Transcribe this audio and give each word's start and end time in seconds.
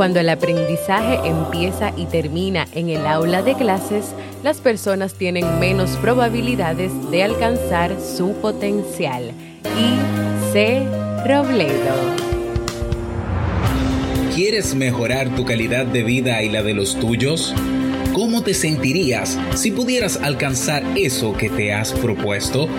Cuando 0.00 0.18
el 0.18 0.30
aprendizaje 0.30 1.28
empieza 1.28 1.92
y 1.94 2.06
termina 2.06 2.66
en 2.72 2.88
el 2.88 3.06
aula 3.06 3.42
de 3.42 3.54
clases, 3.54 4.14
las 4.42 4.56
personas 4.56 5.12
tienen 5.12 5.60
menos 5.60 5.90
probabilidades 5.98 6.90
de 7.10 7.22
alcanzar 7.22 7.94
su 8.00 8.32
potencial. 8.40 9.32
Y 9.78 10.52
C. 10.54 10.86
Robledo. 11.26 11.94
¿Quieres 14.34 14.74
mejorar 14.74 15.36
tu 15.36 15.44
calidad 15.44 15.84
de 15.84 16.02
vida 16.02 16.42
y 16.42 16.48
la 16.48 16.62
de 16.62 16.72
los 16.72 16.98
tuyos? 16.98 17.54
¿Cómo 18.14 18.42
te 18.42 18.54
sentirías 18.54 19.38
si 19.54 19.70
pudieras 19.70 20.16
alcanzar 20.22 20.82
eso 20.96 21.34
que 21.34 21.50
te 21.50 21.74
has 21.74 21.92
propuesto? 21.92 22.70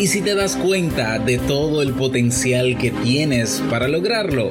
¿Y 0.00 0.08
si 0.08 0.20
te 0.20 0.34
das 0.34 0.56
cuenta 0.56 1.20
de 1.20 1.38
todo 1.38 1.80
el 1.80 1.92
potencial 1.92 2.76
que 2.76 2.90
tienes 2.90 3.62
para 3.70 3.86
lograrlo? 3.86 4.50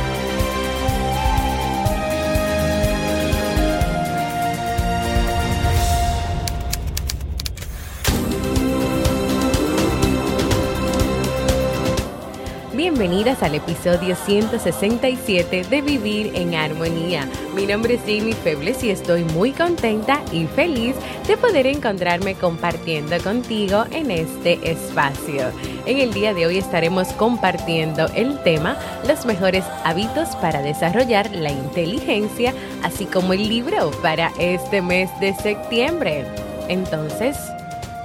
Bienvenidas 13.01 13.41
al 13.41 13.55
episodio 13.55 14.15
167 14.15 15.63
de 15.63 15.81
Vivir 15.81 16.33
en 16.35 16.53
Armonía. 16.53 17.27
Mi 17.55 17.65
nombre 17.65 17.95
es 17.95 18.01
Jamie 18.01 18.35
Febles 18.35 18.83
y 18.83 18.91
estoy 18.91 19.23
muy 19.23 19.53
contenta 19.53 20.21
y 20.31 20.45
feliz 20.45 20.95
de 21.27 21.35
poder 21.35 21.65
encontrarme 21.65 22.35
compartiendo 22.35 23.17
contigo 23.23 23.85
en 23.89 24.11
este 24.11 24.59
espacio. 24.69 25.51
En 25.87 25.97
el 25.97 26.13
día 26.13 26.35
de 26.35 26.45
hoy 26.45 26.59
estaremos 26.59 27.07
compartiendo 27.13 28.05
el 28.13 28.37
tema 28.43 28.77
Los 29.07 29.25
mejores 29.25 29.65
hábitos 29.83 30.35
para 30.35 30.61
desarrollar 30.61 31.31
la 31.31 31.49
inteligencia, 31.49 32.53
así 32.83 33.05
como 33.05 33.33
el 33.33 33.49
libro 33.49 33.89
para 34.03 34.31
este 34.37 34.83
mes 34.83 35.09
de 35.19 35.33
septiembre. 35.33 36.23
Entonces, 36.67 37.35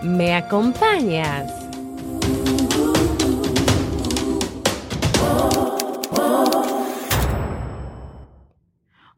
¿me 0.01 0.35
acompañas? 0.35 1.66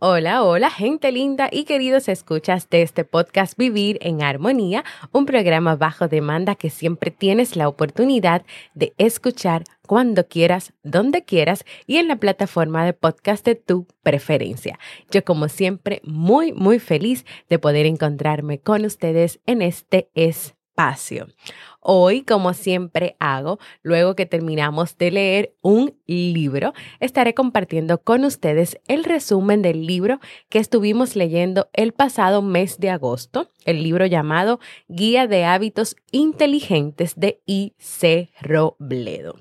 Hola, 0.01 0.45
hola, 0.45 0.71
gente 0.71 1.11
linda 1.11 1.49
y 1.51 1.65
queridos 1.65 2.09
escuchas 2.09 2.71
de 2.71 2.83
este 2.83 3.05
podcast 3.05 3.59
Vivir 3.59 3.99
en 4.01 4.23
Armonía, 4.23 4.85
un 5.11 5.27
programa 5.27 5.75
bajo 5.75 6.07
demanda 6.07 6.55
que 6.55 6.71
siempre 6.71 7.11
tienes 7.11 7.57
la 7.57 7.67
oportunidad 7.67 8.45
de 8.75 8.95
escuchar 8.97 9.65
cuando 9.89 10.29
quieras, 10.29 10.73
donde 10.85 11.25
quieras 11.25 11.65
y 11.89 11.97
en 11.97 12.07
la 12.07 12.15
plataforma 12.15 12.85
de 12.85 12.93
podcast 12.93 13.45
de 13.45 13.57
tu 13.57 13.89
preferencia. 14.05 14.79
Yo 15.11 15.25
como 15.25 15.49
siempre 15.49 16.01
muy, 16.05 16.53
muy 16.53 16.79
feliz 16.79 17.27
de 17.49 17.59
poder 17.59 17.85
encontrarme 17.85 18.61
con 18.61 18.85
ustedes 18.85 19.41
en 19.47 19.63
este 19.63 20.11
espacio. 20.15 20.58
Hoy, 21.81 22.23
como 22.23 22.55
siempre 22.55 23.17
hago, 23.19 23.59
luego 23.83 24.15
que 24.15 24.27
terminamos 24.27 24.97
de 24.97 25.11
leer 25.11 25.57
un 25.61 25.95
libro, 26.07 26.73
estaré 27.01 27.35
compartiendo 27.35 28.03
con 28.03 28.25
ustedes 28.25 28.79
el 28.87 29.05
resumen 29.05 29.63
del 29.63 29.87
libro 29.87 30.21
que 30.49 30.59
estuvimos 30.59 31.17
leyendo 31.17 31.69
el 31.73 31.93
pasado 31.93 32.43
mes 32.43 32.79
de 32.79 32.91
agosto, 32.91 33.51
el 33.65 33.83
libro 33.83 34.07
llamado 34.07 34.61
Guía 34.89 35.27
de 35.27 35.45
Hábitos 35.45 35.97
Inteligentes 36.13 37.15
de 37.17 37.43
I.C. 37.47 38.31
Robledo. 38.41 39.37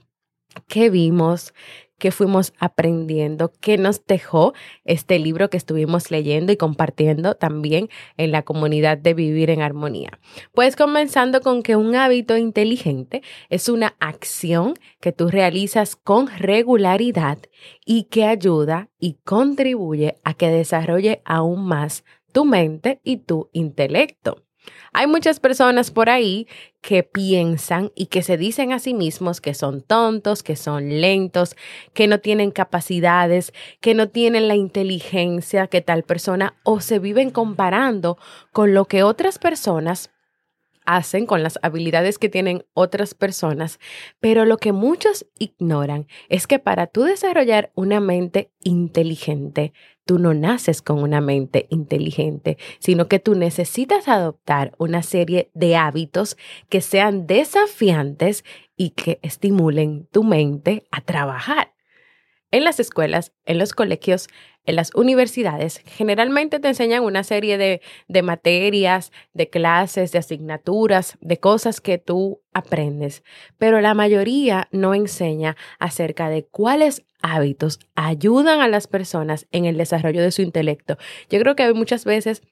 ¿Qué 0.67 0.89
vimos? 0.89 1.53
Que 1.97 2.11
fuimos 2.11 2.53
aprendiendo, 2.59 3.51
que 3.59 3.77
nos 3.77 4.05
dejó 4.05 4.53
este 4.85 5.19
libro 5.19 5.49
que 5.49 5.57
estuvimos 5.57 6.11
leyendo 6.11 6.51
y 6.51 6.57
compartiendo 6.57 7.35
también 7.35 7.89
en 8.17 8.31
la 8.31 8.43
comunidad 8.43 8.97
de 8.97 9.13
Vivir 9.13 9.49
en 9.49 9.61
Armonía. 9.61 10.19
Pues 10.53 10.75
comenzando 10.75 11.41
con 11.41 11.63
que 11.63 11.75
un 11.75 11.95
hábito 11.95 12.37
inteligente 12.37 13.21
es 13.49 13.69
una 13.69 13.95
acción 13.99 14.75
que 14.99 15.11
tú 15.11 15.29
realizas 15.29 15.95
con 15.95 16.27
regularidad 16.27 17.39
y 17.85 18.03
que 18.03 18.25
ayuda 18.25 18.89
y 18.99 19.17
contribuye 19.23 20.15
a 20.23 20.33
que 20.33 20.49
desarrolle 20.49 21.21
aún 21.25 21.65
más 21.65 22.03
tu 22.31 22.45
mente 22.45 22.99
y 23.03 23.17
tu 23.17 23.49
intelecto. 23.53 24.46
Hay 24.93 25.07
muchas 25.07 25.39
personas 25.39 25.91
por 25.91 26.09
ahí 26.09 26.47
que 26.81 27.03
piensan 27.03 27.91
y 27.95 28.07
que 28.07 28.23
se 28.23 28.37
dicen 28.37 28.71
a 28.71 28.79
sí 28.79 28.93
mismos 28.93 29.41
que 29.41 29.53
son 29.53 29.81
tontos, 29.81 30.43
que 30.43 30.55
son 30.55 31.01
lentos, 31.01 31.55
que 31.93 32.07
no 32.07 32.19
tienen 32.19 32.51
capacidades, 32.51 33.53
que 33.81 33.93
no 33.93 34.09
tienen 34.09 34.47
la 34.47 34.55
inteligencia 34.55 35.67
que 35.67 35.81
tal 35.81 36.03
persona 36.03 36.55
o 36.63 36.79
se 36.79 36.99
viven 36.99 37.29
comparando 37.29 38.17
con 38.51 38.73
lo 38.73 38.85
que 38.85 39.03
otras 39.03 39.39
personas 39.39 40.11
hacen 40.87 41.25
con 41.25 41.43
las 41.43 41.59
habilidades 41.61 42.17
que 42.17 42.29
tienen 42.29 42.65
otras 42.73 43.13
personas, 43.13 43.77
pero 44.21 44.45
lo 44.45 44.57
que 44.57 44.71
muchos 44.71 45.27
ignoran 45.37 46.07
es 46.29 46.47
que 46.47 46.59
para 46.59 46.87
tú 46.87 47.03
desarrollar 47.03 47.71
una 47.75 47.99
mente 47.99 48.51
inteligente, 48.63 49.73
tú 50.07 50.17
no 50.17 50.33
naces 50.33 50.81
con 50.81 51.03
una 51.03 51.21
mente 51.21 51.67
inteligente, 51.69 52.57
sino 52.79 53.07
que 53.07 53.19
tú 53.19 53.35
necesitas 53.35 54.07
adoptar 54.07 54.73
una 54.79 55.03
serie 55.03 55.51
de 55.53 55.75
hábitos 55.75 56.37
que 56.69 56.81
sean 56.81 57.27
desafiantes 57.27 58.43
y 58.75 58.91
que 58.91 59.19
estimulen 59.21 60.07
tu 60.11 60.23
mente 60.23 60.87
a 60.89 61.01
trabajar. 61.01 61.76
En 62.49 62.63
las 62.63 62.79
escuelas, 62.79 63.33
en 63.45 63.57
los 63.57 63.73
colegios, 63.73 64.27
en 64.63 64.77
las 64.77 64.95
universidades, 64.95 65.81
generalmente 65.85 66.59
te 66.59 66.69
enseñan 66.69 67.03
una 67.03 67.23
serie 67.23 67.57
de, 67.57 67.81
de, 68.07 68.21
materias, 68.21 69.11
de 69.33 69.49
clases, 69.49 70.13
de 70.13 70.19
asignaturas, 70.19 71.17
de 71.19 71.37
cosas 71.37 71.81
que 71.81 71.97
tú 71.97 72.41
aprendes, 72.53 73.23
pero 73.57 73.81
la 73.81 73.93
mayoría 73.93 74.69
no 74.71 74.93
enseña 74.93 75.57
acerca 75.77 76.29
de 76.29 76.45
cuáles 76.45 77.03
hábitos 77.21 77.79
ayudan 77.95 78.61
a 78.61 78.67
las 78.69 78.87
personas 78.87 79.47
en 79.51 79.65
el 79.65 79.77
desarrollo 79.77 80.21
de 80.21 80.31
su 80.31 80.41
intelecto. 80.41 80.97
Yo 81.29 81.39
creo 81.39 81.55
que 81.55 81.73
muchas 81.73 82.05
veces 82.05 82.43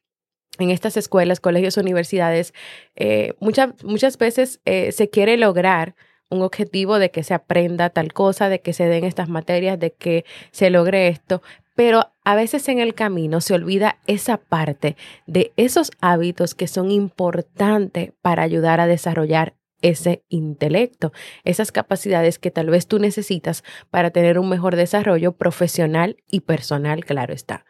en 0.59 0.72
estas 0.72 0.97
escuelas, 0.97 1.39
colegios, 1.39 1.77
universidades, 1.77 2.53
eh, 2.95 3.33
muchas, 3.39 3.83
muchas 3.83 4.17
veces 4.17 4.62
eh, 4.66 4.91
se 4.91 5.09
quiere 5.09 5.38
lograr 5.38 5.95
un 6.30 6.41
objetivo 6.41 7.00
de 7.00 7.12
que 7.12 7.24
se 7.24 7.34
aprenda 7.34 7.90
tal 7.90 8.13
cosa, 8.13 8.50
de 8.50 8.62
que 8.62 8.74
se 8.74 8.86
den 8.86 9.04
estas 9.04 9.30
materias, 9.30 9.80
de 9.80 9.92
que 9.94 10.25
se 10.51 10.69
logre 10.69 11.07
esto, 11.07 11.42
pero 11.75 12.12
a 12.24 12.36
veces 12.36 12.68
en 12.69 12.80
el 12.80 12.94
camino 12.95 13.42
se 13.42 13.54
olvida 13.54 13.98
esa 14.07 14.38
parte 14.38 14.95
de 15.27 15.51
esos 15.57 15.92
hábitos 16.01 16.56
que 16.56 16.68
son 16.68 16.89
importantes 16.89 18.13
para 18.22 18.44
ayudar 18.44 18.80
a 18.80 18.88
desarrollar 18.88 19.54
ese 19.85 20.23
intelecto, 20.29 21.13
esas 21.43 21.71
capacidades 21.71 22.39
que 22.39 22.49
tal 22.49 22.71
vez 22.71 22.87
tú 22.87 22.97
necesitas 22.97 23.63
para 23.91 24.09
tener 24.09 24.39
un 24.39 24.49
mejor 24.49 24.75
desarrollo 24.75 25.33
profesional 25.33 26.17
y 26.27 26.39
personal, 26.39 27.05
claro 27.05 27.35
está. 27.35 27.65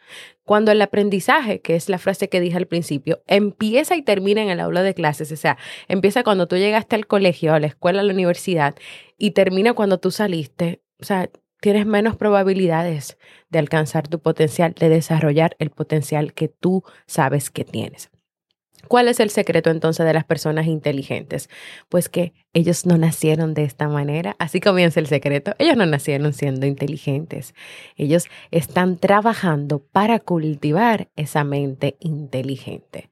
Cuando 0.46 0.72
el 0.72 0.82
aprendizaje, 0.82 1.60
que 1.60 1.76
es 1.76 1.90
la 1.90 1.98
frase 1.98 2.30
que 2.30 2.40
dije 2.40 2.56
al 2.56 2.68
principio, 2.68 3.22
empieza 3.28 3.98
y 3.98 4.02
termina 4.02 4.42
en 4.42 4.50
el 4.50 4.62
aula 4.62 4.82
de 4.82 4.94
clases, 4.94 5.30
o 5.34 5.36
sea, 5.36 5.58
empieza 5.90 6.24
cuando 6.24 6.48
tú 6.48 6.56
llegaste 6.56 6.96
al 6.96 7.06
colegio, 7.06 7.54
a 7.54 7.60
la 7.60 7.68
escuela, 7.68 8.00
a 8.00 8.04
la 8.04 8.14
universidad 8.14 8.76
y 9.18 9.32
termina 9.32 9.74
cuando 9.74 10.00
tú 10.00 10.10
saliste, 10.10 10.82
o 11.02 11.04
sea, 11.04 11.30
tienes 11.60 11.86
menos 11.86 12.16
probabilidades 12.16 13.18
de 13.50 13.60
alcanzar 13.60 14.08
tu 14.08 14.20
potencial, 14.20 14.74
de 14.74 14.88
desarrollar 14.88 15.58
el 15.60 15.70
potencial 15.70 16.34
que 16.34 16.48
tú 16.48 16.84
sabes 17.08 17.50
que 17.50 17.66
tienes. 17.66 18.10
¿Cuál 18.88 19.08
es 19.08 19.20
el 19.20 19.30
secreto 19.30 19.70
entonces 19.70 20.06
de 20.06 20.14
las 20.14 20.26
personas 20.26 20.68
inteligentes? 20.68 21.50
Pues 21.90 22.10
que 22.10 22.34
ellos 22.54 22.86
no 22.86 22.98
nacieron 22.98 23.54
de 23.54 23.64
esta 23.64 23.88
manera. 23.88 24.36
Así 24.40 24.60
comienza 24.60 25.00
el 25.00 25.08
secreto. 25.08 25.54
Ellos 25.60 25.78
no 25.78 25.86
nacieron 25.86 26.34
siendo 26.34 26.66
inteligentes. 26.66 27.54
Ellos 27.96 28.28
están 28.52 28.98
trabajando 28.98 29.80
para 29.80 30.20
cultivar 30.20 31.10
esa 31.16 31.44
mente 31.44 31.98
inteligente. 32.00 33.10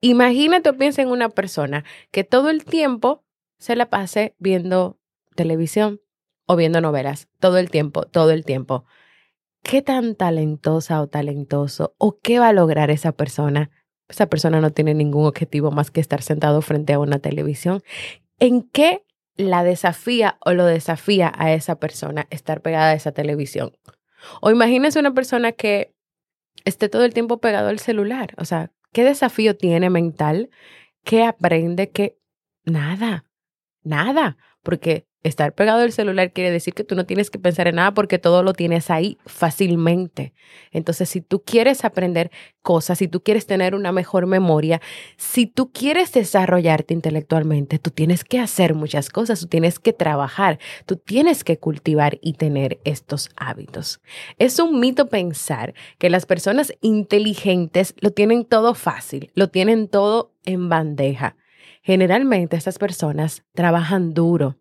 Imagínate 0.00 0.68
o 0.70 0.76
piensa 0.76 1.02
en 1.02 1.08
una 1.08 1.28
persona 1.28 1.84
que 2.10 2.24
todo 2.24 2.50
el 2.50 2.64
tiempo 2.64 3.24
se 3.58 3.76
la 3.76 3.88
pase 3.88 4.34
viendo 4.38 4.98
televisión 5.36 6.00
o 6.46 6.56
viendo 6.56 6.80
novelas. 6.80 7.28
Todo 7.38 7.58
el 7.58 7.70
tiempo, 7.70 8.02
todo 8.02 8.32
el 8.32 8.44
tiempo. 8.44 8.84
¿Qué 9.62 9.80
tan 9.80 10.16
talentosa 10.16 11.00
o 11.00 11.06
talentoso 11.06 11.94
o 11.98 12.18
qué 12.18 12.40
va 12.40 12.48
a 12.48 12.52
lograr 12.52 12.90
esa 12.90 13.12
persona 13.12 13.70
esa 14.12 14.26
persona 14.26 14.60
no 14.60 14.70
tiene 14.70 14.94
ningún 14.94 15.26
objetivo 15.26 15.70
más 15.70 15.90
que 15.90 16.00
estar 16.00 16.22
sentado 16.22 16.62
frente 16.62 16.92
a 16.92 16.98
una 16.98 17.18
televisión. 17.18 17.82
¿En 18.38 18.62
qué 18.62 19.04
la 19.36 19.64
desafía 19.64 20.38
o 20.44 20.52
lo 20.52 20.64
desafía 20.66 21.32
a 21.36 21.52
esa 21.52 21.76
persona 21.76 22.26
estar 22.30 22.60
pegada 22.60 22.90
a 22.90 22.94
esa 22.94 23.12
televisión? 23.12 23.72
O 24.40 24.50
imagínese 24.50 25.00
una 25.00 25.14
persona 25.14 25.52
que 25.52 25.94
esté 26.64 26.88
todo 26.88 27.04
el 27.04 27.14
tiempo 27.14 27.38
pegado 27.38 27.68
al 27.68 27.78
celular. 27.78 28.34
O 28.38 28.44
sea, 28.44 28.70
¿qué 28.92 29.04
desafío 29.04 29.56
tiene 29.56 29.90
mental? 29.90 30.50
¿Qué 31.04 31.24
aprende? 31.24 31.90
que 31.90 32.18
Nada, 32.64 33.24
nada, 33.82 34.36
porque 34.62 35.06
Estar 35.22 35.54
pegado 35.54 35.82
al 35.82 35.92
celular 35.92 36.32
quiere 36.32 36.50
decir 36.50 36.74
que 36.74 36.82
tú 36.82 36.96
no 36.96 37.06
tienes 37.06 37.30
que 37.30 37.38
pensar 37.38 37.68
en 37.68 37.76
nada 37.76 37.94
porque 37.94 38.18
todo 38.18 38.42
lo 38.42 38.54
tienes 38.54 38.90
ahí 38.90 39.18
fácilmente. 39.24 40.34
Entonces, 40.72 41.08
si 41.08 41.20
tú 41.20 41.44
quieres 41.44 41.84
aprender 41.84 42.32
cosas, 42.60 42.98
si 42.98 43.06
tú 43.06 43.22
quieres 43.22 43.46
tener 43.46 43.76
una 43.76 43.92
mejor 43.92 44.26
memoria, 44.26 44.80
si 45.16 45.46
tú 45.46 45.70
quieres 45.70 46.12
desarrollarte 46.12 46.92
intelectualmente, 46.92 47.78
tú 47.78 47.90
tienes 47.90 48.24
que 48.24 48.40
hacer 48.40 48.74
muchas 48.74 49.10
cosas, 49.10 49.38
tú 49.38 49.46
tienes 49.46 49.78
que 49.78 49.92
trabajar, 49.92 50.58
tú 50.86 50.96
tienes 50.96 51.44
que 51.44 51.56
cultivar 51.56 52.18
y 52.20 52.32
tener 52.32 52.80
estos 52.84 53.30
hábitos. 53.36 54.00
Es 54.38 54.58
un 54.58 54.80
mito 54.80 55.08
pensar 55.08 55.74
que 55.98 56.10
las 56.10 56.26
personas 56.26 56.72
inteligentes 56.80 57.94
lo 58.00 58.10
tienen 58.10 58.44
todo 58.44 58.74
fácil, 58.74 59.30
lo 59.34 59.50
tienen 59.50 59.86
todo 59.86 60.32
en 60.44 60.68
bandeja. 60.68 61.36
Generalmente 61.84 62.56
estas 62.56 62.78
personas 62.78 63.44
trabajan 63.54 64.14
duro, 64.14 64.56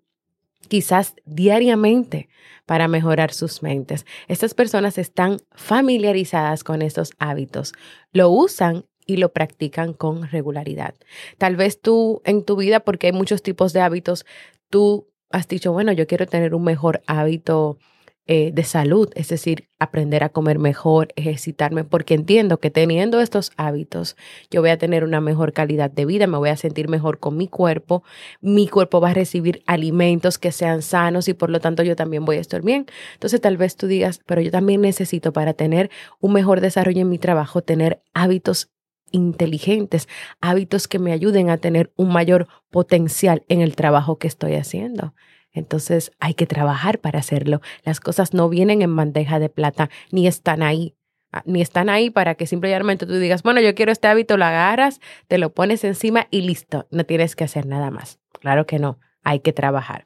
quizás 0.67 1.15
diariamente 1.25 2.29
para 2.65 2.87
mejorar 2.87 3.33
sus 3.33 3.63
mentes. 3.63 4.05
Estas 4.27 4.53
personas 4.53 4.97
están 4.97 5.37
familiarizadas 5.51 6.63
con 6.63 6.81
estos 6.81 7.11
hábitos, 7.19 7.73
lo 8.11 8.29
usan 8.29 8.85
y 9.05 9.17
lo 9.17 9.33
practican 9.33 9.93
con 9.93 10.27
regularidad. 10.29 10.95
Tal 11.37 11.55
vez 11.55 11.81
tú 11.81 12.21
en 12.23 12.45
tu 12.45 12.55
vida, 12.55 12.79
porque 12.81 13.07
hay 13.07 13.13
muchos 13.13 13.41
tipos 13.43 13.73
de 13.73 13.81
hábitos, 13.81 14.25
tú 14.69 15.07
has 15.31 15.47
dicho, 15.47 15.71
bueno, 15.71 15.91
yo 15.91 16.07
quiero 16.07 16.27
tener 16.27 16.53
un 16.53 16.63
mejor 16.63 17.01
hábito 17.07 17.77
eh, 18.27 18.51
de 18.53 18.63
salud, 18.63 19.09
es 19.15 19.29
decir, 19.29 19.67
aprender 19.79 20.23
a 20.23 20.29
comer 20.29 20.59
mejor, 20.59 21.09
ejercitarme, 21.15 21.83
porque 21.83 22.13
entiendo 22.13 22.59
que 22.59 22.69
teniendo 22.69 23.19
estos 23.19 23.51
hábitos 23.57 24.15
yo 24.51 24.61
voy 24.61 24.69
a 24.69 24.77
tener 24.77 25.03
una 25.03 25.21
mejor 25.21 25.53
calidad 25.53 25.89
de 25.89 26.05
vida, 26.05 26.27
me 26.27 26.37
voy 26.37 26.49
a 26.49 26.55
sentir 26.55 26.87
mejor 26.87 27.19
con 27.19 27.35
mi 27.35 27.47
cuerpo, 27.47 28.03
mi 28.39 28.67
cuerpo 28.67 29.01
va 29.01 29.09
a 29.09 29.13
recibir 29.15 29.63
alimentos 29.65 30.37
que 30.37 30.51
sean 30.51 30.83
sanos 30.83 31.27
y 31.27 31.33
por 31.33 31.49
lo 31.49 31.59
tanto 31.59 31.81
yo 31.83 31.95
también 31.95 32.23
voy 32.23 32.37
a 32.37 32.41
estar 32.41 32.61
bien. 32.61 32.85
Entonces 33.13 33.41
tal 33.41 33.57
vez 33.57 33.75
tú 33.75 33.87
digas, 33.87 34.21
pero 34.25 34.39
yo 34.41 34.51
también 34.51 34.81
necesito 34.81 35.33
para 35.33 35.53
tener 35.53 35.89
un 36.19 36.33
mejor 36.33 36.61
desarrollo 36.61 37.01
en 37.01 37.09
mi 37.09 37.17
trabajo, 37.17 37.63
tener 37.63 38.03
hábitos 38.13 38.71
inteligentes, 39.11 40.07
hábitos 40.41 40.87
que 40.87 40.99
me 40.99 41.11
ayuden 41.11 41.49
a 41.49 41.57
tener 41.57 41.91
un 41.95 42.09
mayor 42.13 42.47
potencial 42.69 43.43
en 43.49 43.61
el 43.61 43.75
trabajo 43.75 44.17
que 44.17 44.27
estoy 44.27 44.55
haciendo. 44.55 45.13
Entonces 45.53 46.11
hay 46.19 46.33
que 46.33 46.45
trabajar 46.45 46.99
para 46.99 47.19
hacerlo. 47.19 47.61
Las 47.83 47.99
cosas 47.99 48.33
no 48.33 48.49
vienen 48.49 48.81
en 48.81 48.95
bandeja 48.95 49.39
de 49.39 49.49
plata, 49.49 49.89
ni 50.11 50.27
están 50.27 50.63
ahí. 50.63 50.95
Ah, 51.33 51.43
ni 51.45 51.61
están 51.61 51.89
ahí 51.89 52.09
para 52.09 52.35
que 52.35 52.45
simplemente 52.45 53.05
tú 53.05 53.13
digas, 53.13 53.41
bueno, 53.41 53.61
yo 53.61 53.73
quiero 53.73 53.93
este 53.93 54.09
hábito, 54.09 54.35
lo 54.35 54.43
agarras, 54.43 54.99
te 55.29 55.37
lo 55.37 55.53
pones 55.53 55.85
encima 55.85 56.27
y 56.29 56.41
listo, 56.41 56.87
no 56.91 57.05
tienes 57.05 57.37
que 57.37 57.45
hacer 57.45 57.65
nada 57.65 57.89
más. 57.89 58.19
Claro 58.41 58.65
que 58.65 58.79
no, 58.79 58.99
hay 59.23 59.39
que 59.39 59.53
trabajar. 59.53 60.03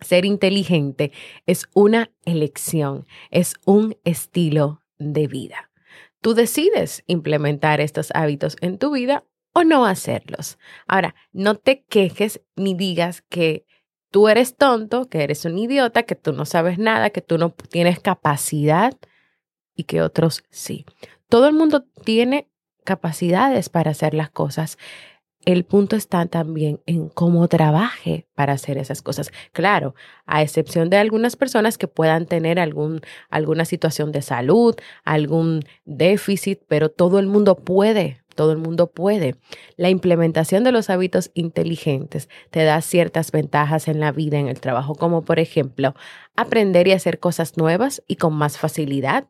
Ser 0.00 0.24
inteligente 0.24 1.12
es 1.46 1.66
una 1.74 2.10
elección, 2.24 3.06
es 3.30 3.54
un 3.66 3.96
estilo 4.04 4.82
de 4.98 5.28
vida. 5.28 5.70
Tú 6.20 6.34
decides 6.34 7.04
implementar 7.06 7.80
estos 7.80 8.10
hábitos 8.14 8.56
en 8.60 8.78
tu 8.78 8.90
vida 8.90 9.24
o 9.52 9.62
no 9.62 9.86
hacerlos. 9.86 10.58
Ahora, 10.86 11.14
no 11.32 11.54
te 11.54 11.84
quejes 11.84 12.40
ni 12.56 12.74
digas 12.74 13.22
que 13.22 13.64
tú 14.10 14.28
eres 14.28 14.56
tonto, 14.56 15.08
que 15.08 15.22
eres 15.22 15.44
un 15.44 15.58
idiota, 15.58 16.02
que 16.02 16.14
tú 16.14 16.32
no 16.32 16.44
sabes 16.44 16.78
nada, 16.78 17.10
que 17.10 17.20
tú 17.20 17.38
no 17.38 17.50
tienes 17.50 18.00
capacidad 18.00 18.94
y 19.74 19.84
que 19.84 20.02
otros 20.02 20.44
sí. 20.50 20.84
Todo 21.28 21.46
el 21.46 21.54
mundo 21.54 21.84
tiene 22.04 22.48
capacidades 22.84 23.68
para 23.68 23.90
hacer 23.90 24.14
las 24.14 24.30
cosas. 24.30 24.78
El 25.44 25.64
punto 25.64 25.94
está 25.94 26.26
también 26.26 26.80
en 26.86 27.08
cómo 27.08 27.46
trabaje 27.48 28.26
para 28.34 28.54
hacer 28.54 28.76
esas 28.76 29.02
cosas. 29.02 29.30
Claro, 29.52 29.94
a 30.26 30.42
excepción 30.42 30.90
de 30.90 30.96
algunas 30.96 31.36
personas 31.36 31.78
que 31.78 31.86
puedan 31.86 32.26
tener 32.26 32.58
algún, 32.58 33.02
alguna 33.30 33.64
situación 33.64 34.10
de 34.10 34.22
salud, 34.22 34.74
algún 35.04 35.64
déficit, 35.84 36.60
pero 36.66 36.90
todo 36.90 37.18
el 37.18 37.26
mundo 37.26 37.56
puede 37.56 38.22
todo 38.38 38.52
el 38.52 38.58
mundo 38.58 38.86
puede. 38.86 39.34
La 39.76 39.90
implementación 39.90 40.62
de 40.62 40.70
los 40.70 40.90
hábitos 40.90 41.32
inteligentes 41.34 42.28
te 42.50 42.62
da 42.62 42.80
ciertas 42.82 43.32
ventajas 43.32 43.88
en 43.88 43.98
la 43.98 44.12
vida, 44.12 44.38
en 44.38 44.46
el 44.46 44.60
trabajo, 44.60 44.94
como 44.94 45.24
por 45.24 45.40
ejemplo, 45.40 45.96
aprender 46.36 46.86
y 46.86 46.92
hacer 46.92 47.18
cosas 47.18 47.56
nuevas 47.56 48.00
y 48.06 48.14
con 48.14 48.34
más 48.34 48.56
facilidad, 48.56 49.26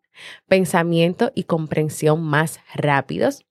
pensamiento 0.47 1.33
y 1.35 1.45
comprensión 1.45 2.23
más 2.23 2.61
rápidos, 2.75 3.47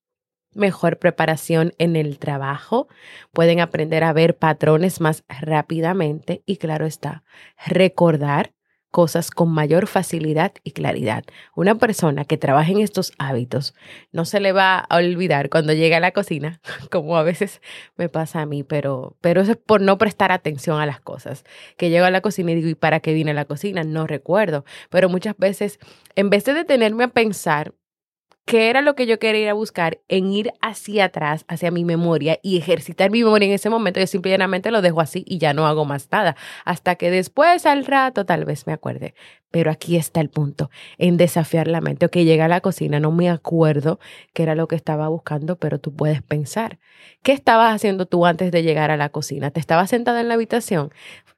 mejor 0.54 1.00
preparación 1.00 1.74
en 1.80 1.96
el 1.96 2.20
trabajo, 2.20 2.88
pueden 3.32 3.60
aprender 3.60 4.04
a 4.04 4.14
ver 4.14 4.38
patrones 4.38 5.02
más 5.02 5.24
rápidamente 5.28 6.44
y 6.46 6.58
claro 6.58 6.86
está, 6.86 7.24
recordar 7.66 8.54
cosas 8.98 9.30
con 9.30 9.52
mayor 9.52 9.86
facilidad 9.86 10.54
y 10.64 10.72
claridad. 10.72 11.24
Una 11.54 11.76
persona 11.76 12.26
que 12.26 12.36
trabaja 12.36 12.72
en 12.72 12.80
estos 12.80 13.14
hábitos 13.20 13.76
no 14.12 14.26
se 14.26 14.40
le 14.40 14.54
va 14.54 14.80
a 14.80 14.98
olvidar 14.98 15.52
cuando 15.52 15.72
llega 15.74 15.98
a 15.98 16.00
la 16.00 16.14
cocina, 16.14 16.62
como 16.92 17.16
a 17.16 17.22
veces 17.22 17.62
me 17.96 18.10
pasa 18.10 18.42
a 18.42 18.48
mí, 18.48 18.64
pero, 18.64 19.16
pero 19.22 19.42
eso 19.42 19.52
es 19.52 19.58
por 19.58 19.82
no 19.82 20.00
prestar 20.00 20.32
atención 20.32 20.80
a 20.80 20.88
las 20.88 21.00
cosas. 21.00 21.44
Que 21.78 21.92
llego 21.92 22.08
a 22.08 22.10
la 22.10 22.22
cocina 22.22 22.54
y 22.54 22.56
digo, 22.56 22.70
¿y 22.70 22.74
para 22.74 23.00
qué 23.00 23.14
vine 23.14 23.30
a 23.30 23.36
la 23.36 23.46
cocina? 23.46 23.84
No 23.84 24.08
recuerdo. 24.08 24.66
Pero 24.90 25.10
muchas 25.10 25.38
veces, 25.38 25.78
en 26.16 26.32
vez 26.32 26.46
de 26.46 26.56
detenerme 26.56 27.04
a 27.04 27.10
pensar, 27.10 27.76
¿Qué 28.48 28.70
era 28.70 28.80
lo 28.82 28.96
que 28.96 29.06
yo 29.08 29.20
quería 29.20 29.42
ir 29.42 29.50
a 29.50 29.54
buscar? 29.54 30.00
En 30.08 30.32
ir 30.32 30.54
hacia 30.62 31.04
atrás, 31.04 31.44
hacia 31.50 31.70
mi 31.70 31.84
memoria 31.84 32.40
y 32.42 32.58
ejercitar 32.58 33.12
mi 33.12 33.22
memoria 33.22 33.46
en 33.46 33.52
ese 33.54 33.70
momento. 33.70 34.00
Yo 34.00 34.08
simplemente 34.08 34.72
lo 34.72 34.82
dejo 34.82 35.02
así 35.02 35.26
y 35.28 35.38
ya 35.38 35.54
no 35.54 35.68
hago 35.68 35.84
más 35.84 36.08
nada. 36.14 36.38
Hasta 36.64 36.96
que 36.96 37.12
después, 37.12 37.66
al 37.66 37.86
rato, 37.86 38.26
tal 38.26 38.46
vez 38.46 38.66
me 38.66 38.72
acuerde. 38.72 39.16
Pero 39.52 39.70
aquí 39.70 39.98
está 39.98 40.22
el 40.22 40.30
punto, 40.30 40.70
en 40.98 41.18
desafiar 41.18 41.68
la 41.68 41.82
mente. 41.82 42.06
Ok, 42.06 42.16
llega 42.20 42.46
a 42.46 42.48
la 42.48 42.62
cocina, 42.62 43.02
no 43.02 43.12
me 43.12 43.30
acuerdo 43.30 44.00
qué 44.34 44.44
era 44.44 44.56
lo 44.56 44.70
que 44.70 44.78
estaba 44.78 45.10
buscando, 45.10 45.58
pero 45.58 45.80
tú 45.80 45.94
puedes 45.94 46.22
pensar. 46.22 46.80
¿Qué 47.24 47.34
estabas 47.34 47.76
haciendo 47.76 48.06
tú 48.06 48.26
antes 48.26 48.52
de 48.54 48.64
llegar 48.64 48.92
a 48.92 48.98
la 48.98 49.10
cocina? 49.10 49.52
¿Te 49.52 49.60
estabas 49.60 49.90
sentada 49.90 50.22
en 50.22 50.30
la 50.30 50.36
habitación? 50.36 50.92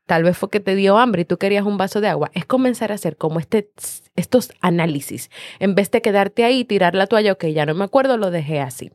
Tal 0.10 0.24
vez 0.24 0.36
fue 0.36 0.50
que 0.50 0.60
te 0.60 0.74
dio 0.74 0.98
hambre 0.98 1.22
y 1.22 1.26
tú 1.26 1.38
querías 1.38 1.68
un 1.68 1.78
vaso 1.78 2.02
de 2.02 2.08
agua, 2.08 2.32
es 2.34 2.44
comenzar 2.44 2.92
a 2.92 2.96
hacer 2.96 3.16
como 3.16 3.40
este, 3.40 3.70
estos 4.16 4.52
análisis. 4.60 5.30
En 5.60 5.76
vez 5.76 5.92
de 5.92 6.02
quedarte 6.02 6.44
ahí 6.44 6.62
y 6.62 6.66
tirar 6.66 6.96
la 6.96 7.06
toalla, 7.06 7.34
ok, 7.34 7.46
ya 7.46 7.68
no 7.68 7.76
me 7.76 7.84
acuerdo, 7.84 8.18
lo 8.18 8.32
dejé 8.32 8.60
así. 8.60 8.92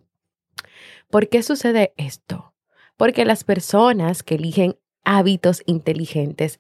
¿Por 1.11 1.28
qué 1.28 1.44
sucede 1.44 1.94
esto? 1.97 2.52
Porque 2.97 3.25
las 3.25 3.44
personas 3.44 4.25
que 4.25 4.35
eligen 4.35 4.76
hábitos 5.04 5.62
inteligentes 5.66 6.59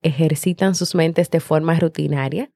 ejercitan 0.00 0.74
sus 0.74 0.94
mentes 0.94 1.28
de 1.28 1.40
forma 1.40 1.78
rutinaria, 1.78 2.50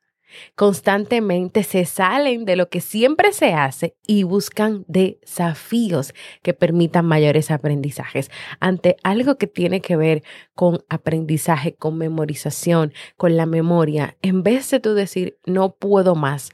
Constantemente 0.54 1.62
se 1.62 1.84
salen 1.84 2.44
de 2.44 2.56
lo 2.56 2.68
que 2.68 2.80
siempre 2.80 3.32
se 3.32 3.54
hace 3.54 3.96
y 4.06 4.22
buscan 4.22 4.84
desafíos 4.88 6.14
que 6.42 6.54
permitan 6.54 7.06
mayores 7.06 7.50
aprendizajes. 7.50 8.30
Ante 8.60 8.96
algo 9.02 9.36
que 9.36 9.46
tiene 9.46 9.80
que 9.80 9.96
ver 9.96 10.22
con 10.54 10.84
aprendizaje, 10.88 11.74
con 11.74 11.98
memorización, 11.98 12.92
con 13.16 13.36
la 13.36 13.46
memoria, 13.46 14.16
en 14.22 14.42
vez 14.42 14.70
de 14.70 14.80
tú 14.80 14.94
decir 14.94 15.38
no 15.46 15.76
puedo 15.76 16.14
más, 16.14 16.50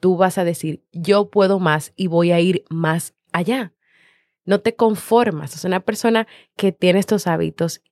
tú 0.00 0.16
vas 0.16 0.38
a 0.38 0.44
decir 0.44 0.84
yo 0.92 1.30
puedo 1.30 1.58
más 1.58 1.92
y 1.96 2.06
voy 2.06 2.32
a 2.32 2.40
ir 2.40 2.64
más 2.70 3.14
allá. 3.32 3.72
No 4.44 4.60
te 4.60 4.74
conformas. 4.74 5.54
Es 5.54 5.64
una 5.64 5.80
persona 5.80 6.26
que 6.56 6.72
tiene 6.72 6.98
estos 6.98 7.26
hábitos 7.26 7.82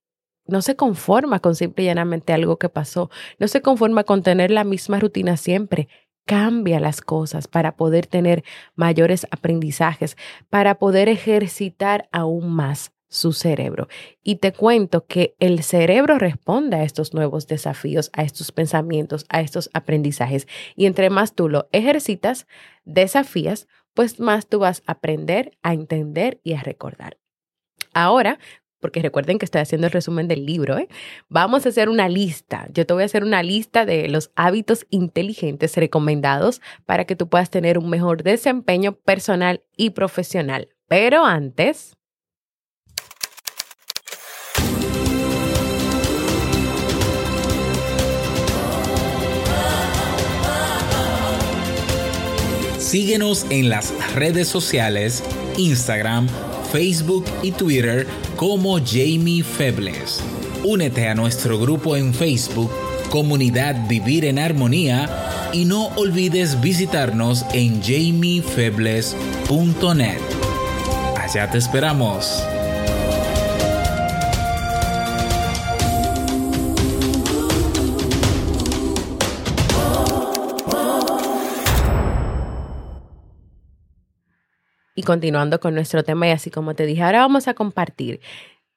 no 0.48 0.62
se 0.62 0.74
conforma 0.74 1.38
con 1.38 1.54
simple 1.54 1.84
y 1.84 1.86
llanamente 1.86 2.32
algo 2.32 2.56
que 2.56 2.68
pasó, 2.68 3.10
no 3.38 3.46
se 3.46 3.62
conforma 3.62 4.04
con 4.04 4.22
tener 4.22 4.50
la 4.50 4.64
misma 4.64 4.98
rutina 4.98 5.36
siempre, 5.36 5.88
cambia 6.26 6.80
las 6.80 7.00
cosas 7.00 7.46
para 7.48 7.76
poder 7.76 8.06
tener 8.06 8.44
mayores 8.74 9.26
aprendizajes, 9.30 10.16
para 10.50 10.78
poder 10.78 11.08
ejercitar 11.08 12.08
aún 12.12 12.50
más 12.50 12.92
su 13.08 13.32
cerebro. 13.32 13.88
Y 14.22 14.36
te 14.36 14.52
cuento 14.52 15.06
que 15.06 15.34
el 15.38 15.62
cerebro 15.62 16.18
responde 16.18 16.76
a 16.76 16.82
estos 16.82 17.14
nuevos 17.14 17.46
desafíos, 17.46 18.10
a 18.12 18.22
estos 18.22 18.52
pensamientos, 18.52 19.24
a 19.28 19.40
estos 19.40 19.70
aprendizajes. 19.72 20.46
Y 20.76 20.86
entre 20.86 21.08
más 21.10 21.34
tú 21.34 21.48
lo 21.48 21.68
ejercitas, 21.72 22.46
desafías, 22.84 23.66
pues 23.94 24.20
más 24.20 24.46
tú 24.46 24.60
vas 24.60 24.82
a 24.86 24.92
aprender, 24.92 25.56
a 25.62 25.72
entender 25.72 26.40
y 26.44 26.52
a 26.52 26.62
recordar. 26.62 27.16
Ahora, 27.94 28.38
porque 28.80 29.02
recuerden 29.02 29.38
que 29.38 29.44
estoy 29.44 29.60
haciendo 29.60 29.86
el 29.86 29.92
resumen 29.92 30.28
del 30.28 30.46
libro, 30.46 30.78
¿eh? 30.78 30.88
vamos 31.28 31.66
a 31.66 31.70
hacer 31.70 31.88
una 31.88 32.08
lista. 32.08 32.68
Yo 32.72 32.86
te 32.86 32.94
voy 32.94 33.02
a 33.02 33.06
hacer 33.06 33.24
una 33.24 33.42
lista 33.42 33.86
de 33.86 34.08
los 34.08 34.30
hábitos 34.36 34.86
inteligentes 34.90 35.76
recomendados 35.76 36.60
para 36.86 37.04
que 37.04 37.16
tú 37.16 37.28
puedas 37.28 37.50
tener 37.50 37.78
un 37.78 37.90
mejor 37.90 38.22
desempeño 38.22 38.92
personal 38.92 39.62
y 39.76 39.90
profesional. 39.90 40.68
Pero 40.88 41.24
antes... 41.24 41.94
Síguenos 52.78 53.44
en 53.50 53.68
las 53.68 53.92
redes 54.14 54.48
sociales, 54.48 55.22
Instagram, 55.58 56.26
Facebook 56.72 57.26
y 57.42 57.52
Twitter 57.52 58.06
como 58.38 58.78
Jamie 58.78 59.42
Febles. 59.42 60.22
Únete 60.62 61.08
a 61.08 61.16
nuestro 61.16 61.58
grupo 61.58 61.96
en 61.96 62.14
Facebook, 62.14 62.70
Comunidad 63.10 63.88
Vivir 63.88 64.24
en 64.24 64.38
Armonía, 64.38 65.50
y 65.52 65.64
no 65.64 65.86
olvides 65.96 66.60
visitarnos 66.60 67.44
en 67.52 67.82
jamiefebles.net. 67.82 70.20
Allá 71.20 71.50
te 71.50 71.58
esperamos. 71.58 72.44
Y 84.98 85.04
continuando 85.04 85.60
con 85.60 85.76
nuestro 85.76 86.02
tema, 86.02 86.26
y 86.26 86.32
así 86.32 86.50
como 86.50 86.74
te 86.74 86.84
dije, 86.84 87.04
ahora 87.04 87.20
vamos 87.20 87.46
a 87.46 87.54
compartir 87.54 88.20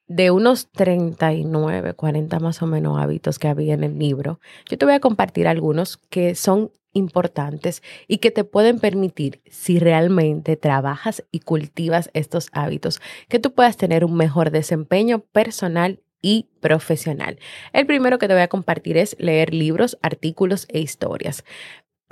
de 0.06 0.30
unos 0.30 0.70
39, 0.70 1.94
40 1.94 2.38
más 2.38 2.62
o 2.62 2.68
menos 2.68 2.96
hábitos 3.00 3.40
que 3.40 3.48
había 3.48 3.74
en 3.74 3.82
el 3.82 3.98
libro. 3.98 4.38
Yo 4.70 4.78
te 4.78 4.84
voy 4.84 4.94
a 4.94 5.00
compartir 5.00 5.48
algunos 5.48 5.96
que 5.96 6.36
son 6.36 6.70
importantes 6.92 7.82
y 8.06 8.18
que 8.18 8.30
te 8.30 8.44
pueden 8.44 8.78
permitir, 8.78 9.42
si 9.50 9.80
realmente 9.80 10.56
trabajas 10.56 11.24
y 11.32 11.40
cultivas 11.40 12.08
estos 12.14 12.50
hábitos, 12.52 13.00
que 13.28 13.40
tú 13.40 13.52
puedas 13.52 13.76
tener 13.76 14.04
un 14.04 14.14
mejor 14.14 14.52
desempeño 14.52 15.24
personal 15.32 15.98
y 16.22 16.46
profesional. 16.60 17.40
El 17.72 17.84
primero 17.86 18.18
que 18.18 18.28
te 18.28 18.34
voy 18.34 18.44
a 18.44 18.48
compartir 18.48 18.96
es 18.96 19.16
leer 19.18 19.52
libros, 19.52 19.98
artículos 20.02 20.66
e 20.68 20.78
historias. 20.78 21.44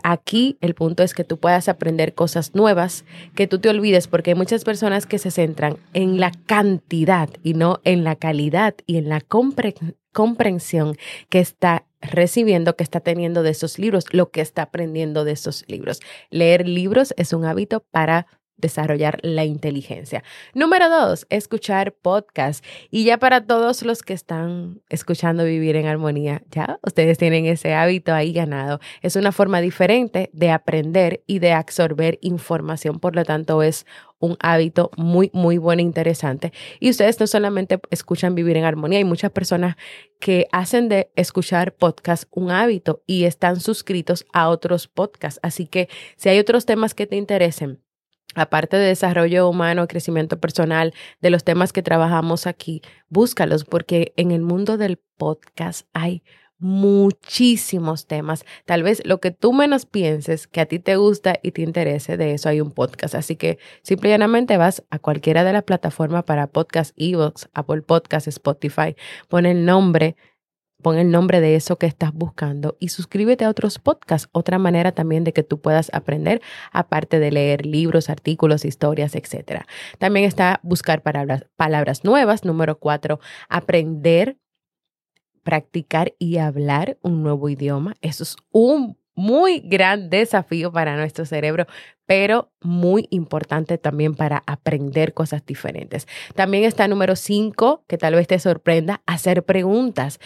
Aquí 0.02 0.56
el 0.60 0.74
punto 0.74 1.02
es 1.02 1.14
que 1.14 1.24
tú 1.24 1.38
puedas 1.38 1.68
aprender 1.68 2.14
cosas 2.14 2.54
nuevas, 2.54 3.04
que 3.34 3.46
tú 3.46 3.58
te 3.58 3.68
olvides, 3.68 4.08
porque 4.08 4.30
hay 4.30 4.36
muchas 4.36 4.64
personas 4.64 5.06
que 5.06 5.18
se 5.18 5.30
centran 5.30 5.76
en 5.92 6.20
la 6.20 6.32
cantidad 6.46 7.28
y 7.42 7.54
no 7.54 7.80
en 7.84 8.04
la 8.04 8.16
calidad 8.16 8.74
y 8.86 8.96
en 8.96 9.08
la 9.08 9.20
comprensión 10.12 10.96
que 11.28 11.40
está 11.40 11.86
recibiendo, 12.00 12.76
que 12.76 12.84
está 12.84 13.00
teniendo 13.00 13.42
de 13.42 13.50
esos 13.50 13.78
libros, 13.78 14.04
lo 14.12 14.30
que 14.30 14.40
está 14.40 14.62
aprendiendo 14.62 15.24
de 15.24 15.32
esos 15.32 15.64
libros. 15.68 16.00
Leer 16.30 16.66
libros 16.66 17.14
es 17.16 17.32
un 17.32 17.44
hábito 17.44 17.84
para 17.90 18.26
desarrollar 18.60 19.18
la 19.22 19.44
inteligencia. 19.44 20.22
Número 20.54 20.88
dos, 20.88 21.26
escuchar 21.30 21.92
podcast. 21.92 22.64
Y 22.90 23.04
ya 23.04 23.18
para 23.18 23.46
todos 23.46 23.82
los 23.82 24.02
que 24.02 24.12
están 24.12 24.80
escuchando 24.88 25.44
Vivir 25.44 25.76
en 25.76 25.86
Armonía, 25.86 26.42
ya 26.50 26.78
ustedes 26.82 27.18
tienen 27.18 27.46
ese 27.46 27.74
hábito 27.74 28.12
ahí 28.12 28.32
ganado. 28.32 28.80
Es 29.02 29.16
una 29.16 29.32
forma 29.32 29.60
diferente 29.60 30.30
de 30.32 30.50
aprender 30.50 31.22
y 31.26 31.38
de 31.38 31.52
absorber 31.52 32.18
información. 32.22 33.00
Por 33.00 33.16
lo 33.16 33.24
tanto, 33.24 33.62
es 33.62 33.86
un 34.20 34.36
hábito 34.40 34.90
muy, 34.96 35.30
muy 35.32 35.58
bueno 35.58 35.80
e 35.80 35.84
interesante. 35.84 36.52
Y 36.78 36.90
ustedes 36.90 37.18
no 37.18 37.26
solamente 37.26 37.80
escuchan 37.90 38.34
Vivir 38.34 38.56
en 38.56 38.64
Armonía, 38.64 38.98
hay 38.98 39.04
muchas 39.04 39.32
personas 39.32 39.76
que 40.20 40.46
hacen 40.52 40.88
de 40.88 41.10
escuchar 41.16 41.74
podcast 41.74 42.24
un 42.30 42.50
hábito 42.50 43.02
y 43.06 43.24
están 43.24 43.58
suscritos 43.58 44.26
a 44.32 44.48
otros 44.48 44.86
podcasts. 44.86 45.40
Así 45.42 45.66
que 45.66 45.88
si 46.16 46.28
hay 46.28 46.38
otros 46.38 46.66
temas 46.66 46.94
que 46.94 47.06
te 47.06 47.16
interesen, 47.16 47.80
aparte 48.34 48.76
de 48.76 48.86
desarrollo 48.86 49.48
humano, 49.48 49.88
crecimiento 49.88 50.38
personal, 50.38 50.94
de 51.20 51.30
los 51.30 51.44
temas 51.44 51.72
que 51.72 51.82
trabajamos 51.82 52.46
aquí, 52.46 52.82
búscalos 53.08 53.64
porque 53.64 54.12
en 54.16 54.30
el 54.30 54.42
mundo 54.42 54.76
del 54.76 54.98
podcast 55.16 55.86
hay 55.92 56.22
muchísimos 56.60 58.06
temas. 58.06 58.44
Tal 58.66 58.82
vez 58.82 59.02
lo 59.06 59.18
que 59.18 59.30
tú 59.30 59.52
menos 59.52 59.86
pienses 59.86 60.46
que 60.46 60.60
a 60.60 60.66
ti 60.66 60.78
te 60.78 60.96
gusta 60.96 61.38
y 61.42 61.52
te 61.52 61.62
interese, 61.62 62.16
de 62.16 62.34
eso 62.34 62.48
hay 62.48 62.60
un 62.60 62.70
podcast. 62.70 63.14
Así 63.14 63.34
que 63.34 63.58
simplemente 63.82 64.56
vas 64.58 64.84
a 64.90 64.98
cualquiera 64.98 65.42
de 65.42 65.54
las 65.54 65.64
plataformas 65.64 66.24
para 66.24 66.46
podcast, 66.46 66.92
Evox, 66.96 67.48
Apple 67.54 67.82
Podcast, 67.82 68.28
Spotify, 68.28 68.94
pon 69.28 69.46
el 69.46 69.64
nombre 69.64 70.16
pon 70.80 70.98
el 70.98 71.10
nombre 71.10 71.40
de 71.40 71.54
eso 71.54 71.76
que 71.76 71.86
estás 71.86 72.12
buscando 72.12 72.76
y 72.80 72.88
suscríbete 72.88 73.44
a 73.44 73.50
otros 73.50 73.78
podcasts, 73.78 74.28
otra 74.32 74.58
manera 74.58 74.92
también 74.92 75.24
de 75.24 75.32
que 75.32 75.42
tú 75.42 75.60
puedas 75.60 75.90
aprender, 75.92 76.40
aparte 76.72 77.18
de 77.18 77.30
leer 77.30 77.66
libros, 77.66 78.10
artículos, 78.10 78.64
historias, 78.64 79.14
etc. 79.14 79.62
También 79.98 80.26
está 80.26 80.60
buscar 80.62 81.02
palabras, 81.02 81.46
palabras 81.56 82.04
nuevas. 82.04 82.44
Número 82.44 82.78
cuatro, 82.78 83.20
aprender, 83.48 84.38
practicar 85.42 86.14
y 86.18 86.38
hablar 86.38 86.98
un 87.02 87.22
nuevo 87.22 87.48
idioma. 87.48 87.94
Eso 88.00 88.22
es 88.22 88.36
un 88.50 88.98
muy 89.14 89.60
gran 89.60 90.08
desafío 90.08 90.72
para 90.72 90.96
nuestro 90.96 91.26
cerebro, 91.26 91.66
pero 92.06 92.52
muy 92.62 93.06
importante 93.10 93.76
también 93.76 94.14
para 94.14 94.42
aprender 94.46 95.12
cosas 95.12 95.44
diferentes. 95.44 96.08
También 96.34 96.64
está 96.64 96.88
número 96.88 97.16
cinco, 97.16 97.84
que 97.86 97.98
tal 97.98 98.14
vez 98.14 98.28
te 98.28 98.38
sorprenda, 98.38 99.02
hacer 99.06 99.44
preguntas. 99.44 100.20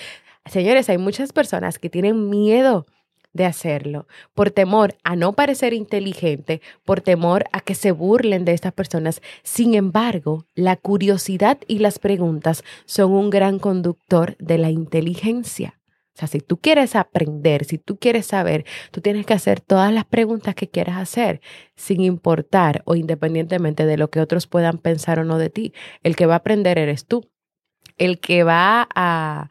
Señores, 0.47 0.89
hay 0.89 0.99
muchas 0.99 1.33
personas 1.33 1.79
que 1.79 1.91
tienen 1.91 2.29
miedo 2.29 2.87
de 3.35 3.45
hacerlo, 3.45 4.07
por 4.33 4.51
temor 4.51 4.95
a 5.03 5.17
no 5.17 5.33
parecer 5.33 5.75
inteligente, 5.75 6.63
por 6.85 7.01
temor 7.01 7.45
a 7.53 7.61
que 7.61 7.75
se 7.75 7.91
burlen 7.91 8.45
de 8.45 8.53
estas 8.53 8.73
personas. 8.73 9.21
Sin 9.43 9.75
embargo, 9.75 10.47
la 10.55 10.77
curiosidad 10.77 11.59
y 11.67 11.81
las 11.81 11.99
preguntas 11.99 12.63
son 12.87 13.13
un 13.13 13.31
gran 13.31 13.59
conductor 13.59 14.37
de 14.39 14.57
la 14.59 14.71
inteligencia. 14.71 15.81
O 16.15 16.17
sea, 16.17 16.29
si 16.29 16.39
tú 16.39 16.59
quieres 16.59 16.95
aprender, 16.95 17.65
si 17.65 17.77
tú 17.77 17.99
quieres 17.99 18.27
saber, 18.27 18.65
tú 18.93 19.01
tienes 19.01 19.27
que 19.27 19.35
hacer 19.35 19.61
todas 19.61 19.93
las 19.93 20.05
preguntas 20.05 20.55
que 20.55 20.69
quieras 20.69 20.97
hacer, 20.99 21.41
sin 21.75 22.03
importar 22.03 22.83
o 22.85 22.95
independientemente 22.95 23.85
de 23.85 23.97
lo 23.97 24.11
que 24.11 24.21
otros 24.21 24.47
puedan 24.47 24.79
pensar 24.79 25.19
o 25.19 25.25
no 25.25 25.39
de 25.39 25.51
ti. 25.51 25.75
El 26.05 26.15
que 26.15 26.27
va 26.27 26.35
a 26.35 26.39
aprender 26.39 26.79
eres 26.79 27.07
tú. 27.07 27.29
El 27.99 28.21
que 28.21 28.45
va 28.45 28.89
a, 28.95 29.49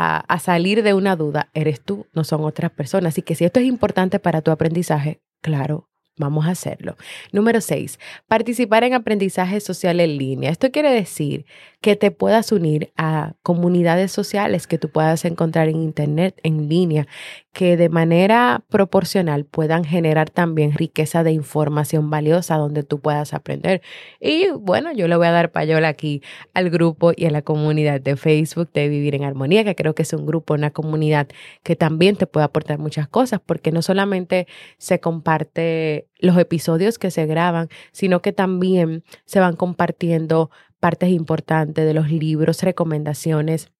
a, 0.00 0.38
salir 0.38 0.84
de 0.84 0.94
una 0.94 1.16
duda 1.16 1.50
eres 1.54 1.80
tú, 1.80 2.06
no 2.12 2.22
son 2.22 2.44
otras 2.44 2.70
personas. 2.70 3.14
Así 3.14 3.22
que 3.22 3.34
si 3.34 3.44
esto 3.44 3.58
es 3.58 3.66
importante 3.66 4.20
para 4.20 4.42
tu 4.42 4.50
aprendizaje, 4.50 5.20
claro, 5.42 5.88
Vamos 6.20 6.46
a 6.46 6.50
hacerlo. 6.50 6.96
Número 7.30 7.60
seis, 7.60 8.00
participar 8.26 8.82
en 8.82 8.92
aprendizaje 8.92 9.60
social 9.60 10.00
en 10.00 10.18
línea. 10.18 10.50
Esto 10.50 10.72
quiere 10.72 10.90
decir 10.90 11.46
que 11.80 11.94
te 11.94 12.10
puedas 12.10 12.50
unir 12.50 12.92
a 12.96 13.34
comunidades 13.42 14.10
sociales 14.10 14.66
que 14.66 14.78
tú 14.78 14.90
puedas 14.90 15.24
encontrar 15.24 15.68
en 15.68 15.76
Internet, 15.76 16.38
en 16.42 16.68
línea, 16.68 17.06
que 17.52 17.76
de 17.76 17.88
manera 17.88 18.64
proporcional 18.68 19.44
puedan 19.44 19.84
generar 19.84 20.30
también 20.30 20.72
riqueza 20.72 21.22
de 21.22 21.32
información 21.32 22.10
valiosa 22.10 22.56
donde 22.56 22.82
tú 22.82 23.00
puedas 23.00 23.32
aprender. 23.32 23.80
Y 24.20 24.48
bueno, 24.50 24.92
yo 24.92 25.06
le 25.08 25.16
voy 25.16 25.28
a 25.28 25.32
dar 25.32 25.52
payola 25.52 25.88
aquí 25.88 26.22
al 26.52 26.70
grupo 26.70 27.12
y 27.14 27.26
a 27.26 27.30
la 27.30 27.42
comunidad 27.42 28.00
de 28.00 28.16
Facebook 28.16 28.70
de 28.72 28.88
Vivir 28.88 29.14
en 29.14 29.24
Armonía, 29.24 29.64
que 29.64 29.76
creo 29.76 29.94
que 29.94 30.02
es 30.02 30.12
un 30.12 30.26
grupo, 30.26 30.54
una 30.54 30.70
comunidad 30.70 31.28
que 31.62 31.76
también 31.76 32.16
te 32.16 32.26
puede 32.26 32.44
aportar 32.44 32.78
muchas 32.78 33.08
cosas, 33.08 33.40
porque 33.44 33.70
no 33.70 33.82
solamente 33.82 34.48
se 34.78 34.98
comparte 35.00 36.08
los 36.18 36.36
episodios 36.38 36.98
que 36.98 37.10
se 37.10 37.26
graban, 37.26 37.68
sino 37.92 38.20
que 38.20 38.32
también 38.32 39.04
se 39.24 39.40
van 39.40 39.56
compartiendo 39.56 40.50
partes 40.80 41.10
importantes 41.10 41.84
de 41.84 41.94
los 41.94 42.10
libros, 42.10 42.62
recomendaciones, 42.62 43.70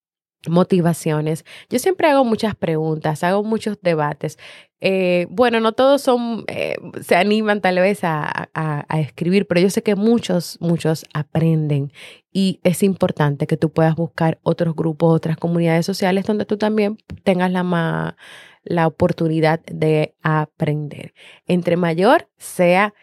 motivaciones. 0.46 1.44
Yo 1.68 1.78
siempre 1.78 2.08
hago 2.08 2.24
muchas 2.24 2.54
preguntas, 2.54 3.24
hago 3.24 3.42
muchos 3.42 3.78
debates. 3.82 4.38
Eh, 4.80 5.26
bueno, 5.30 5.58
no 5.58 5.72
todos 5.72 6.02
son, 6.02 6.44
eh, 6.46 6.76
se 7.02 7.16
animan 7.16 7.60
tal 7.60 7.80
vez 7.80 8.04
a, 8.04 8.48
a, 8.54 9.00
escribir, 9.00 9.46
pero 9.48 9.60
yo 9.60 9.70
sé 9.70 9.82
que 9.82 9.96
muchos, 9.96 10.56
muchos 10.60 11.04
aprenden 11.12 11.92
y 12.32 12.60
es 12.62 12.84
importante 12.84 13.48
que 13.48 13.56
tú 13.56 13.70
puedas 13.70 13.96
buscar 13.96 14.38
otros 14.44 14.76
grupos, 14.76 15.16
otras 15.16 15.36
comunidades 15.36 15.84
sociales 15.84 16.26
donde 16.26 16.44
tú 16.44 16.56
también 16.56 16.98
tengas 17.24 17.50
la, 17.50 18.16
la 18.62 18.86
oportunidad 18.86 19.60
de 19.64 20.14
aprender. 20.22 21.12
Entre 21.46 21.76
mayor 21.76 22.28
sea 22.36 22.94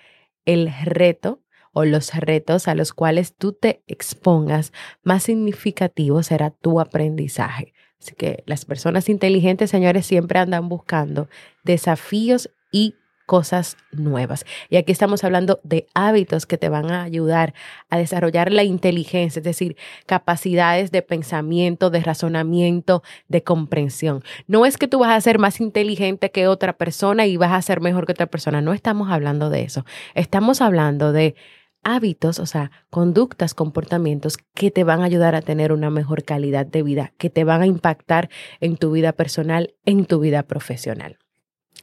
el 0.46 0.72
reto 0.86 1.42
o 1.78 1.84
los 1.84 2.16
retos 2.16 2.70
a 2.70 2.74
los 2.74 2.94
cuales 2.94 3.36
tú 3.36 3.52
te 3.52 3.84
expongas, 3.86 4.72
más 5.04 5.24
significativo 5.24 6.24
será 6.24 6.50
tu 6.50 6.80
aprendizaje. 6.80 7.74
Así 8.02 8.16
que 8.16 8.44
las 8.46 8.64
personas 8.64 9.10
inteligentes, 9.10 9.72
señores, 9.72 10.06
siempre 10.06 10.40
andan 10.40 10.70
buscando 10.70 11.28
desafíos 11.64 12.50
y 12.72 12.96
cosas 13.26 13.76
nuevas. 13.92 14.46
Y 14.70 14.78
aquí 14.78 14.94
estamos 14.94 15.24
hablando 15.24 15.60
de 15.64 15.88
hábitos 15.94 16.46
que 16.46 16.58
te 16.58 16.70
van 16.70 16.92
a 16.92 17.04
ayudar 17.04 17.54
a 17.90 17.98
desarrollar 17.98 18.54
la 18.54 18.64
inteligencia, 18.64 19.40
es 19.40 19.44
decir, 19.44 19.76
capacidades 20.06 20.92
de 20.92 21.02
pensamiento, 21.02 21.90
de 21.90 22.02
razonamiento, 22.02 23.04
de 23.28 23.44
comprensión. 23.44 24.24
No 24.48 24.66
es 24.66 24.78
que 24.78 24.88
tú 24.88 25.00
vas 25.00 25.12
a 25.12 25.22
ser 25.22 25.40
más 25.40 25.60
inteligente 25.60 26.32
que 26.32 26.48
otra 26.48 26.78
persona 26.78 27.26
y 27.26 27.36
vas 27.36 27.52
a 27.52 27.62
ser 27.62 27.82
mejor 27.82 28.06
que 28.06 28.14
otra 28.14 28.28
persona, 28.28 28.62
no 28.62 28.74
estamos 28.74 29.12
hablando 29.12 29.50
de 29.50 29.64
eso. 29.64 29.86
Estamos 30.14 30.62
hablando 30.62 31.12
de 31.12 31.36
hábitos, 31.86 32.40
o 32.40 32.46
sea, 32.46 32.72
conductas, 32.90 33.54
comportamientos 33.54 34.38
que 34.54 34.72
te 34.72 34.84
van 34.84 35.02
a 35.02 35.06
ayudar 35.06 35.36
a 35.36 35.42
tener 35.42 35.72
una 35.72 35.90
mejor 35.90 36.24
calidad 36.24 36.66
de 36.66 36.84
vida, 36.84 37.14
que 37.18 37.30
te 37.30 37.46
van 37.46 37.62
a 37.62 37.68
impactar 37.68 38.30
en 38.60 38.76
tu 38.76 38.92
vida 38.92 39.14
personal, 39.14 39.76
en 39.86 40.06
tu 40.06 40.20
vida 40.20 40.44
profesional. 40.44 41.20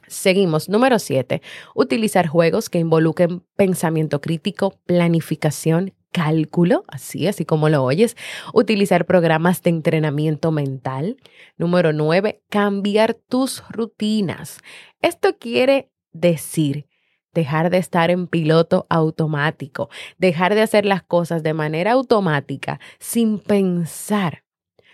Seguimos. 0.09 0.69
Número 0.69 0.99
7. 0.99 1.41
Utilizar 1.75 2.27
juegos 2.27 2.69
que 2.69 2.81
involucren 2.81 3.45
pensamiento 3.57 4.21
crítico, 4.21 4.75
planificación, 4.85 5.95
cálculo, 6.11 6.85
así, 6.89 7.29
así 7.29 7.45
como 7.45 7.69
lo 7.69 7.85
oyes. 7.85 8.17
Utilizar 8.53 9.07
programas 9.07 9.63
de 9.63 9.71
entrenamiento 9.71 10.51
mental. 10.51 11.17
Número 11.57 11.93
9. 11.93 12.43
Cambiar 12.51 13.15
tus 13.15 13.63
rutinas. 13.71 14.59
Esto 15.01 15.39
quiere 15.39 15.91
decir 16.13 16.87
dejar 17.33 17.71
de 17.71 17.79
estar 17.79 18.11
en 18.11 18.27
piloto 18.27 18.87
automático, 18.89 19.89
dejar 20.19 20.55
de 20.55 20.63
hacer 20.63 20.85
las 20.85 21.03
cosas 21.03 21.43
de 21.43 21.55
manera 21.55 21.93
automática 21.93 22.81
sin 22.99 23.39
pensar 23.39 24.43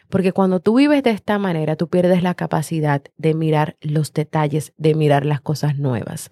porque 0.09 0.33
cuando 0.33 0.61
tú 0.61 0.77
vives 0.77 1.03
de 1.03 1.11
esta 1.11 1.39
manera, 1.39 1.77
tú 1.77 1.89
pierdes 1.89 2.23
la 2.23 2.35
capacidad 2.35 3.03
de 3.17 3.35
mirar 3.35 3.77
los 3.81 4.13
detalles, 4.13 4.73
de 4.77 4.95
mirar 4.95 5.27
las 5.27 5.41
cosas 5.41 5.77
nuevas. 5.79 6.31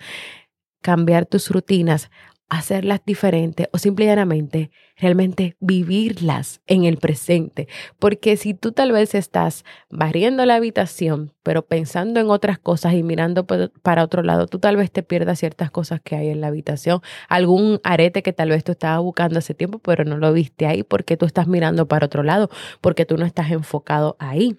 Cambiar 0.81 1.27
tus 1.27 1.51
rutinas 1.51 2.11
hacerlas 2.49 3.01
diferentes 3.05 3.69
o 3.73 3.79
simplemente 3.79 4.71
realmente 4.97 5.57
vivirlas 5.61 6.61
en 6.67 6.85
el 6.85 6.97
presente. 6.97 7.69
Porque 7.99 8.37
si 8.37 8.55
tú 8.55 8.73
tal 8.73 8.93
vez 8.93 9.15
estás 9.15 9.65
barriendo 9.91 10.47
la 10.47 10.55
habitación, 10.57 11.33
pero 11.43 11.67
pensando 11.67 12.21
en 12.21 12.31
otras 12.31 12.59
cosas 12.59 12.95
y 12.95 13.03
mirando 13.03 13.47
para 13.47 14.05
otro 14.05 14.23
lado, 14.23 14.47
tú 14.47 14.59
tal 14.59 14.77
vez 14.77 14.91
te 14.91 15.03
pierdas 15.03 15.39
ciertas 15.41 15.71
cosas 15.71 16.01
que 16.01 16.17
hay 16.17 16.29
en 16.29 16.41
la 16.41 16.49
habitación, 16.49 17.01
algún 17.29 17.81
arete 17.85 18.23
que 18.23 18.33
tal 18.33 18.51
vez 18.51 18.65
tú 18.65 18.73
estabas 18.73 19.03
buscando 19.03 19.39
hace 19.39 19.55
tiempo, 19.55 19.79
pero 19.79 20.05
no 20.05 20.17
lo 20.17 20.33
viste 20.33 20.67
ahí 20.67 20.83
porque 20.83 21.17
tú 21.17 21.27
estás 21.27 21.47
mirando 21.47 21.87
para 21.89 22.07
otro 22.07 22.23
lado, 22.23 22.49
porque 22.81 23.05
tú 23.05 23.17
no 23.17 23.27
estás 23.27 23.51
enfocado 23.51 24.17
ahí. 24.19 24.57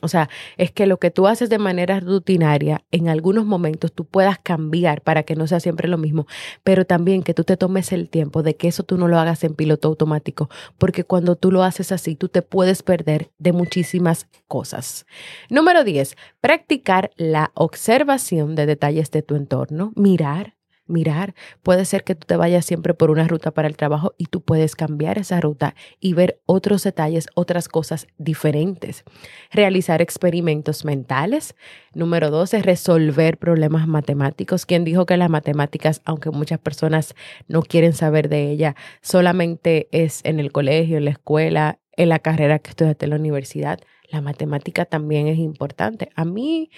O 0.00 0.08
sea, 0.08 0.28
es 0.56 0.70
que 0.70 0.86
lo 0.86 0.98
que 0.98 1.10
tú 1.10 1.26
haces 1.26 1.50
de 1.50 1.58
manera 1.58 1.98
rutinaria, 1.98 2.84
en 2.92 3.08
algunos 3.08 3.46
momentos 3.46 3.92
tú 3.92 4.04
puedas 4.04 4.38
cambiar 4.38 5.02
para 5.02 5.24
que 5.24 5.34
no 5.34 5.46
sea 5.46 5.60
siempre 5.60 5.88
lo 5.88 5.98
mismo, 5.98 6.26
pero 6.62 6.84
también 6.84 7.22
que 7.22 7.34
tú 7.34 7.42
te 7.42 7.56
tomes 7.56 7.90
el 7.92 8.08
tiempo 8.08 8.42
de 8.42 8.56
que 8.56 8.68
eso 8.68 8.84
tú 8.84 8.96
no 8.96 9.08
lo 9.08 9.18
hagas 9.18 9.42
en 9.42 9.54
piloto 9.54 9.88
automático, 9.88 10.48
porque 10.78 11.04
cuando 11.04 11.34
tú 11.34 11.50
lo 11.50 11.64
haces 11.64 11.90
así, 11.90 12.14
tú 12.14 12.28
te 12.28 12.42
puedes 12.42 12.82
perder 12.82 13.32
de 13.38 13.52
muchísimas 13.52 14.28
cosas. 14.46 15.04
Número 15.50 15.82
10, 15.82 16.16
practicar 16.40 17.10
la 17.16 17.50
observación 17.54 18.54
de 18.54 18.66
detalles 18.66 19.10
de 19.10 19.22
tu 19.22 19.34
entorno, 19.34 19.92
mirar, 19.96 20.57
mirar. 20.88 21.34
Puede 21.62 21.84
ser 21.84 22.04
que 22.04 22.14
tú 22.14 22.26
te 22.26 22.36
vayas 22.36 22.64
siempre 22.64 22.94
por 22.94 23.10
una 23.10 23.28
ruta 23.28 23.50
para 23.50 23.68
el 23.68 23.76
trabajo 23.76 24.14
y 24.18 24.26
tú 24.26 24.40
puedes 24.40 24.74
cambiar 24.74 25.18
esa 25.18 25.40
ruta 25.40 25.74
y 26.00 26.14
ver 26.14 26.40
otros 26.46 26.82
detalles, 26.82 27.28
otras 27.34 27.68
cosas 27.68 28.06
diferentes. 28.18 29.04
Realizar 29.50 30.02
experimentos 30.02 30.84
mentales. 30.84 31.54
Número 31.94 32.30
dos 32.30 32.54
es 32.54 32.64
resolver 32.64 33.38
problemas 33.38 33.86
matemáticos. 33.86 34.66
¿Quién 34.66 34.84
dijo 34.84 35.06
que 35.06 35.16
las 35.16 35.30
matemáticas, 35.30 36.02
aunque 36.04 36.30
muchas 36.30 36.58
personas 36.58 37.14
no 37.46 37.62
quieren 37.62 37.92
saber 37.92 38.28
de 38.28 38.50
ella, 38.50 38.76
solamente 39.02 39.88
es 39.92 40.20
en 40.24 40.40
el 40.40 40.52
colegio, 40.52 40.98
en 40.98 41.04
la 41.04 41.10
escuela, 41.10 41.78
en 41.96 42.08
la 42.08 42.18
carrera 42.18 42.58
que 42.58 42.70
estudiaste 42.70 43.06
en 43.06 43.10
la 43.10 43.16
universidad? 43.16 43.80
La 44.10 44.20
matemática 44.20 44.86
también 44.86 45.28
es 45.28 45.38
importante. 45.38 46.10
A 46.14 46.24
mí 46.24 46.70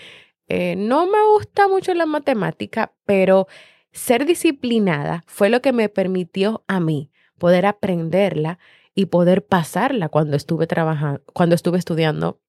eh, 0.48 0.74
no 0.76 1.06
me 1.06 1.18
gusta 1.32 1.68
mucho 1.68 1.94
la 1.94 2.06
matemática, 2.06 2.92
pero 3.04 3.46
ser 3.92 4.26
disciplinada 4.26 5.24
fue 5.26 5.48
lo 5.48 5.60
que 5.60 5.72
me 5.72 5.88
permitió 5.88 6.64
a 6.68 6.80
mí 6.80 7.10
poder 7.38 7.66
aprenderla 7.66 8.58
y 8.94 9.06
poder 9.06 9.44
pasarla 9.44 10.08
cuando 10.08 10.36
estuve 10.36 10.66
trabajando, 10.66 11.22
cuando 11.32 11.54
estuve 11.54 11.78
estudiando 11.78 12.40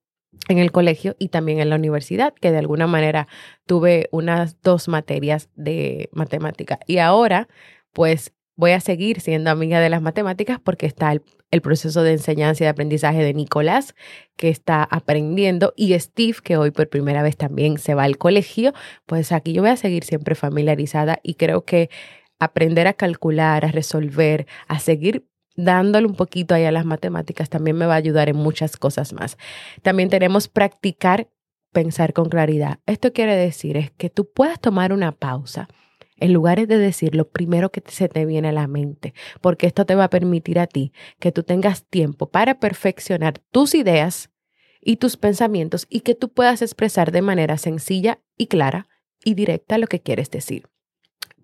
en 0.48 0.58
el 0.58 0.72
colegio 0.72 1.16
y 1.20 1.30
también 1.30 1.60
en 1.60 1.70
la 1.70 1.76
universidad, 1.76 2.34
que 2.34 2.52
de 2.52 2.58
alguna 2.58 2.88
manera 2.88 3.28
tuve 3.66 4.08
unas 4.12 4.62
dos 4.62 4.88
materias 4.88 5.50
de 5.56 6.10
matemática. 6.14 6.80
Y 6.88 6.98
ahora, 6.98 7.48
pues 7.92 8.34
voy 8.56 8.72
a 8.72 8.80
seguir 8.80 9.22
siendo 9.22 9.50
amiga 9.50 9.80
de 9.80 9.90
las 9.90 10.02
matemáticas 10.02 10.60
porque 10.60 10.86
está 10.86 11.12
el, 11.12 11.62
proceso 11.62 12.04
de 12.04 12.14
enseñanza 12.14 12.64
y 12.64 12.66
de 12.66 12.70
aprendizaje 12.70 13.24
de 13.24 13.34
Nicolás, 13.34 13.96
que 14.38 14.50
está 14.50 14.84
aprendiendo, 14.84 15.74
y 15.76 15.98
Steve, 16.00 16.38
que 16.44 16.58
hoy 16.58 16.72
por 16.72 16.88
primera 16.88 17.24
vez 17.24 17.36
también 17.36 17.78
se 17.78 17.94
va 17.94 18.04
al 18.04 18.18
colegio, 18.18 18.74
pues 19.06 19.32
aquí 19.32 19.52
yo 19.54 19.62
voy 19.62 19.72
a 19.72 19.76
seguir 19.76 20.04
siempre 20.04 20.36
familiarizada 20.36 21.20
y 21.24 21.36
creo 21.36 21.66
que 21.66 21.90
aprender 22.40 22.88
a 22.88 22.94
calcular, 22.94 23.66
a 23.66 23.72
resolver, 23.72 24.48
a 24.68 24.80
seguir 24.80 25.28
dándole 25.56 26.08
un 26.08 26.16
poquito 26.16 26.56
ahí 26.56 26.64
a 26.64 26.72
las 26.72 26.86
matemáticas 26.86 27.50
también 27.50 27.78
me 27.78 27.86
va 27.86 27.94
a 27.94 27.98
ayudar 27.98 28.30
en 28.30 28.38
muchas 28.38 28.78
cosas 28.78 29.14
más. 29.14 29.38
También 29.82 30.10
tenemos 30.10 30.48
practicar 30.48 31.28
pensar 31.72 32.14
con 32.14 32.30
claridad. 32.30 32.80
Esto 32.86 33.14
quiere 33.14 33.36
decir 33.36 33.78
es 33.78 33.92
que 33.92 34.10
tú 34.10 34.30
puedas 34.32 34.60
tomar 34.60 34.94
una 34.94 35.12
pausa 35.12 35.68
en 36.22 36.34
lugar 36.34 36.66
de 36.66 36.78
decir 36.78 37.16
lo 37.16 37.30
primero 37.30 37.72
que 37.72 37.84
se 37.88 38.08
te 38.08 38.26
viene 38.26 38.50
a 38.50 38.54
la 38.54 38.68
mente, 38.68 39.14
porque 39.42 39.68
esto 39.68 39.86
te 39.86 39.96
va 39.96 40.06
a 40.06 40.10
permitir 40.10 40.60
a 40.60 40.68
ti 40.68 40.94
que 41.20 41.32
tú 41.32 41.44
tengas 41.44 41.84
tiempo 41.84 42.30
para 42.30 42.60
perfeccionar 42.60 43.40
tus 43.52 43.74
ideas 43.74 44.30
y 44.80 44.98
tus 44.98 45.18
pensamientos 45.18 45.88
y 45.90 46.02
que 46.02 46.16
tú 46.16 46.30
puedas 46.30 46.62
expresar 46.62 47.12
de 47.12 47.24
manera 47.24 47.58
sencilla 47.58 48.20
y 48.38 48.48
clara 48.48 48.88
y 49.26 49.34
directa 49.34 49.80
lo 49.80 49.88
que 49.88 50.00
quieres 50.00 50.30
decir. 50.30 50.68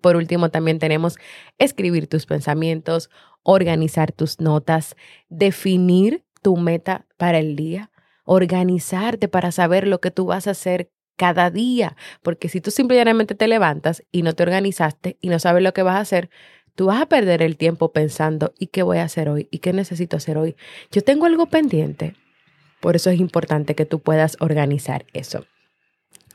Por 0.00 0.14
último, 0.14 0.50
también 0.50 0.78
tenemos 0.78 1.18
escribir 1.58 2.06
tus 2.06 2.24
pensamientos, 2.24 3.10
organizar 3.42 4.12
tus 4.12 4.40
notas, 4.40 4.94
definir 5.28 6.24
tu 6.40 6.56
meta 6.56 7.06
para 7.16 7.40
el 7.40 7.56
día, 7.56 7.90
organizarte 8.24 9.26
para 9.26 9.50
saber 9.50 9.88
lo 9.88 10.00
que 10.00 10.12
tú 10.12 10.26
vas 10.26 10.46
a 10.46 10.52
hacer 10.52 10.92
cada 11.18 11.50
día, 11.50 11.96
porque 12.22 12.48
si 12.48 12.62
tú 12.62 12.70
simplemente 12.70 13.34
te 13.34 13.48
levantas 13.48 14.04
y 14.10 14.22
no 14.22 14.34
te 14.34 14.44
organizaste 14.44 15.18
y 15.20 15.28
no 15.28 15.38
sabes 15.38 15.62
lo 15.62 15.74
que 15.74 15.82
vas 15.82 15.96
a 15.96 16.00
hacer, 16.00 16.30
tú 16.76 16.86
vas 16.86 17.02
a 17.02 17.06
perder 17.06 17.42
el 17.42 17.56
tiempo 17.56 17.92
pensando, 17.92 18.54
¿y 18.56 18.68
qué 18.68 18.82
voy 18.82 18.98
a 18.98 19.02
hacer 19.02 19.28
hoy? 19.28 19.48
¿Y 19.50 19.58
qué 19.58 19.72
necesito 19.72 20.16
hacer 20.16 20.38
hoy? 20.38 20.54
Yo 20.92 21.02
tengo 21.02 21.26
algo 21.26 21.46
pendiente. 21.46 22.14
Por 22.80 22.94
eso 22.94 23.10
es 23.10 23.18
importante 23.18 23.74
que 23.74 23.84
tú 23.84 23.98
puedas 23.98 24.36
organizar 24.38 25.04
eso. 25.12 25.44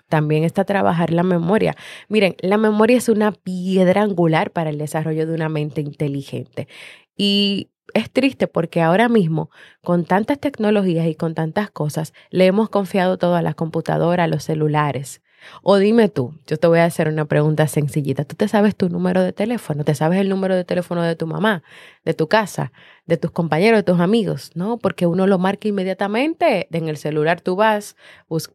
También 0.10 0.43
está 0.43 0.65
trabajar 0.65 1.13
la 1.13 1.24
memoria. 1.24 1.76
Miren, 2.10 2.36
la 2.41 2.58
memoria 2.58 2.98
es 2.98 3.08
una 3.08 3.32
piedra 3.32 4.02
angular 4.02 4.52
para 4.52 4.69
el 4.69 4.78
desarrollo 4.78 5.26
de 5.26 5.34
una 5.34 5.48
mente 5.48 5.80
inteligente. 5.80 6.67
Y 7.15 7.69
es 7.93 8.12
triste 8.12 8.48
porque 8.48 8.82
ahora 8.82 9.10
mismo, 9.10 9.50
con 9.82 10.06
tantas 10.06 10.39
tecnologías 10.39 11.08
y 11.08 11.15
con 11.15 11.36
tantas 11.36 11.69
cosas, 11.72 12.13
le 12.30 12.46
hemos 12.46 12.69
confiado 12.69 13.17
todo 13.17 13.36
a 13.36 13.41
las 13.41 13.56
computadoras, 13.56 14.26
a 14.26 14.28
los 14.28 14.43
celulares. 14.43 15.22
O 15.62 15.78
dime 15.78 16.10
tú, 16.10 16.34
yo 16.48 16.58
te 16.58 16.67
voy 16.67 16.80
a 16.80 16.86
hacer 16.86 17.08
una 17.08 17.26
pregunta 17.26 17.67
sencillita. 17.67 18.24
¿Tú 18.26 18.36
te 18.36 18.48
sabes 18.48 18.76
tu 18.76 18.89
número 18.89 19.22
de 19.22 19.34
teléfono? 19.34 19.84
¿Te 19.84 19.96
sabes 19.96 20.19
el 20.19 20.30
número 20.30 20.56
de 20.56 20.63
teléfono 20.63 21.02
de 21.04 21.15
tu 21.15 21.28
mamá, 21.28 21.63
de 22.06 22.13
tu 22.13 22.28
casa, 22.28 22.72
de 23.06 23.17
tus 23.17 23.32
compañeros, 23.32 23.80
de 23.80 23.84
tus 23.84 24.00
amigos? 24.00 24.52
No, 24.56 24.78
porque 24.78 25.06
uno 25.06 25.28
lo 25.28 25.39
marca 25.39 25.67
inmediatamente. 25.67 26.67
En 26.72 26.88
el 26.88 26.98
celular 26.98 27.41
tú 27.41 27.56
vas, 27.56 27.96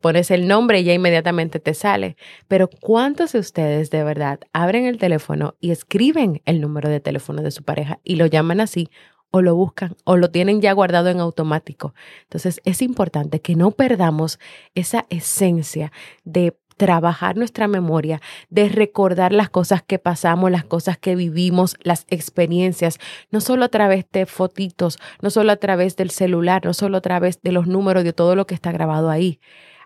pones 0.01 0.31
el 0.31 0.49
nombre 0.49 0.81
y 0.81 0.85
ya 0.85 0.95
inmediatamente 0.95 1.61
te 1.61 1.75
sale. 1.75 2.17
Pero 2.49 2.69
¿cuántos 2.69 3.33
de 3.33 3.41
ustedes 3.41 3.91
de 3.91 4.05
verdad 4.05 4.41
abren 4.53 4.87
el 4.87 4.99
teléfono 4.99 5.57
y 5.61 5.71
escriben 5.71 6.43
el 6.45 6.61
número 6.61 6.89
de 6.89 7.01
teléfono 7.01 7.43
de 7.43 7.51
su 7.51 7.63
pareja 7.65 8.01
y 8.03 8.17
lo 8.17 8.27
llaman 8.27 8.61
así 8.61 8.89
o 9.31 9.43
lo 9.43 9.55
buscan 9.55 9.97
o 10.05 10.17
lo 10.17 10.31
tienen 10.31 10.61
ya 10.61 10.73
guardado 10.73 11.09
en 11.09 11.21
automático. 11.21 11.95
Entonces 12.23 12.61
es 12.65 12.83
importante 12.83 13.41
que 13.41 13.57
no 13.57 13.71
perdamos 13.71 14.39
esa 14.75 15.07
esencia 15.11 15.93
de 16.25 16.57
trabajar 16.79 17.37
nuestra 17.37 17.69
memoria, 17.69 18.23
de 18.49 18.71
recordar 18.71 19.33
las 19.33 19.51
cosas 19.51 19.83
que 19.83 19.99
pasamos, 19.99 20.51
las 20.51 20.65
cosas 20.65 20.97
que 20.97 21.17
vivimos, 21.17 21.77
las 21.83 22.07
experiencias, 22.09 22.99
no 23.31 23.43
solo 23.43 23.65
a 23.65 23.69
través 23.69 24.07
de 24.13 24.25
fotitos, 24.25 24.99
no 25.21 25.29
solo 25.29 25.53
a 25.53 25.57
través 25.57 25.97
del 25.97 26.11
celular, 26.11 26.65
no 26.65 26.73
solo 26.73 26.99
a 26.99 27.01
través 27.03 27.43
de 27.43 27.53
los 27.53 27.67
números, 27.67 28.05
de 28.05 28.13
todo 28.15 28.35
lo 28.37 28.47
que 28.47 28.55
está 28.55 28.73
grabado 28.73 29.11
ahí. 29.11 29.41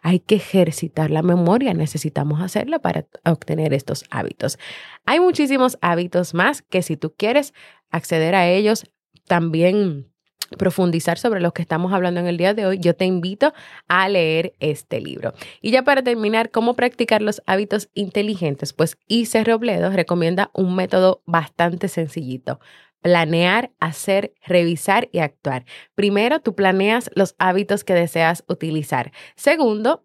hay 0.04 0.18
que 0.18 0.34
ejercitar 0.34 1.12
la 1.12 1.22
memoria, 1.22 1.74
necesitamos 1.74 2.40
hacerlo 2.40 2.80
para 2.80 3.06
obtener 3.24 3.72
estos 3.72 4.04
hábitos. 4.10 4.58
Hay 5.06 5.20
muchísimos 5.20 5.78
hábitos 5.80 6.34
más 6.34 6.62
que 6.62 6.82
si 6.82 6.96
tú 6.96 7.14
quieres 7.16 7.54
acceder 7.92 8.34
a 8.34 8.48
ellos, 8.48 8.84
también 9.26 10.12
profundizar 10.56 11.18
sobre 11.18 11.40
lo 11.40 11.52
que 11.52 11.62
estamos 11.62 11.92
hablando 11.92 12.20
en 12.20 12.26
el 12.26 12.36
día 12.36 12.54
de 12.54 12.66
hoy, 12.66 12.78
yo 12.78 12.94
te 12.94 13.04
invito 13.04 13.52
a 13.88 14.08
leer 14.08 14.54
este 14.60 15.00
libro. 15.00 15.34
Y 15.60 15.70
ya 15.70 15.82
para 15.82 16.02
terminar, 16.02 16.50
cómo 16.50 16.74
practicar 16.74 17.22
los 17.22 17.42
hábitos 17.46 17.88
inteligentes, 17.94 18.72
pues 18.72 18.98
Ice 19.06 19.42
Robledo 19.44 19.90
recomienda 19.90 20.50
un 20.54 20.74
método 20.74 21.22
bastante 21.26 21.88
sencillito. 21.88 22.60
Planear, 23.00 23.72
hacer, 23.80 24.32
revisar 24.46 25.08
y 25.10 25.18
actuar. 25.18 25.64
Primero, 25.94 26.40
tú 26.40 26.54
planeas 26.54 27.10
los 27.14 27.34
hábitos 27.38 27.82
que 27.82 27.94
deseas 27.94 28.44
utilizar. 28.46 29.10
Segundo, 29.34 30.04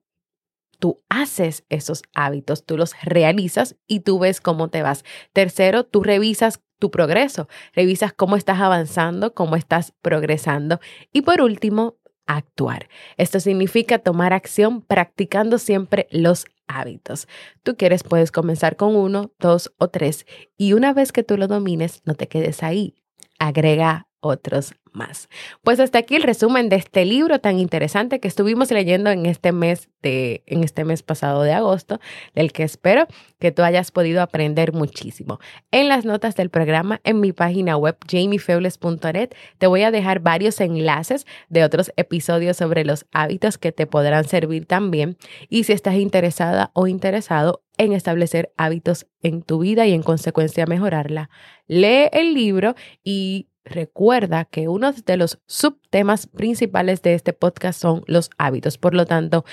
tú 0.80 1.04
haces 1.08 1.64
esos 1.70 2.02
hábitos, 2.16 2.66
tú 2.66 2.76
los 2.76 2.94
realizas 3.04 3.76
y 3.86 4.00
tú 4.00 4.18
ves 4.18 4.42
cómo 4.42 4.70
te 4.70 4.82
vas. 4.82 5.04
Tercero, 5.32 5.84
tú 5.84 6.02
revisas 6.02 6.62
tu 6.80 6.92
progreso, 6.92 7.48
revisas 7.74 8.14
cómo 8.14 8.36
estás 8.36 8.60
avanzando, 8.60 9.34
cómo 9.34 9.56
estás 9.56 9.94
progresando. 10.02 10.80
Y 11.12 11.22
por 11.22 11.42
último, 11.42 11.96
actuar. 12.28 12.90
Esto 13.16 13.40
significa 13.40 14.00
tomar 14.00 14.34
acción 14.34 14.82
practicando 14.82 15.58
siempre 15.58 16.08
los 16.12 16.46
hábitos. 16.68 17.28
Tú 17.64 17.76
quieres, 17.78 18.04
puedes 18.04 18.32
comenzar 18.32 18.76
con 18.76 18.96
uno, 18.96 19.32
dos 19.40 19.74
o 19.78 19.88
tres 19.88 20.26
y 20.58 20.74
una 20.74 20.94
vez 20.94 21.12
que 21.12 21.24
tú 21.24 21.38
lo 21.38 21.48
domines, 21.48 22.02
no 22.06 22.14
te 22.14 22.28
quedes 22.28 22.62
ahí. 22.62 22.94
Agrega 23.40 24.07
otros 24.20 24.74
más. 24.94 25.30
Pues 25.64 25.80
hasta 25.80 26.00
aquí 26.00 26.16
el 26.16 26.24
resumen 26.24 26.70
de 26.70 26.78
este 26.78 27.06
libro 27.06 27.40
tan 27.40 27.60
interesante 27.60 28.20
que 28.20 28.28
estuvimos 28.28 28.72
leyendo 28.72 29.10
en 29.10 29.26
este 29.26 29.52
mes 29.52 29.90
de 30.02 30.44
en 30.48 30.64
este 30.64 30.84
mes 30.86 31.04
pasado 31.04 31.44
de 31.44 31.54
agosto, 31.54 32.00
del 32.34 32.52
que 32.52 32.64
espero 32.64 33.08
que 33.40 33.52
tú 33.52 33.62
hayas 33.62 33.92
podido 33.92 34.22
aprender 34.22 34.74
muchísimo. 34.74 35.40
En 35.72 35.88
las 35.88 36.06
notas 36.06 36.36
del 36.36 36.50
programa 36.50 37.00
en 37.04 37.20
mi 37.20 37.32
página 37.32 37.78
web 37.78 37.98
jamiefebles.net 38.10 39.30
te 39.58 39.68
voy 39.68 39.84
a 39.84 39.92
dejar 39.92 40.20
varios 40.20 40.60
enlaces 40.60 41.26
de 41.50 41.64
otros 41.64 41.92
episodios 41.96 42.58
sobre 42.58 42.84
los 42.84 43.06
hábitos 43.12 43.58
que 43.58 43.72
te 43.72 43.88
podrán 43.88 44.26
servir 44.26 44.66
también 44.66 45.18
y 45.50 45.64
si 45.64 45.74
estás 45.74 45.96
interesada 45.96 46.72
o 46.74 46.88
interesado 46.88 47.62
en 47.78 47.94
establecer 47.94 48.52
hábitos 48.58 49.06
en 49.22 49.44
tu 49.44 49.60
vida 49.60 49.86
y 49.86 49.94
en 49.94 50.02
consecuencia 50.02 50.66
mejorarla, 50.66 51.30
lee 51.68 52.10
el 52.12 52.34
libro 52.34 52.76
y 53.04 53.48
Recuerda 53.70 54.46
que 54.46 54.68
uno 54.68 54.92
de 54.92 55.18
los 55.18 55.40
subtemas 55.46 56.28
principales 56.28 57.02
de 57.02 57.14
este 57.14 57.34
podcast 57.34 57.80
son 57.80 58.04
los 58.08 58.30
hábitos. 58.38 58.78
Por 58.78 58.94
lo 58.94 59.06
tanto, 59.06 59.46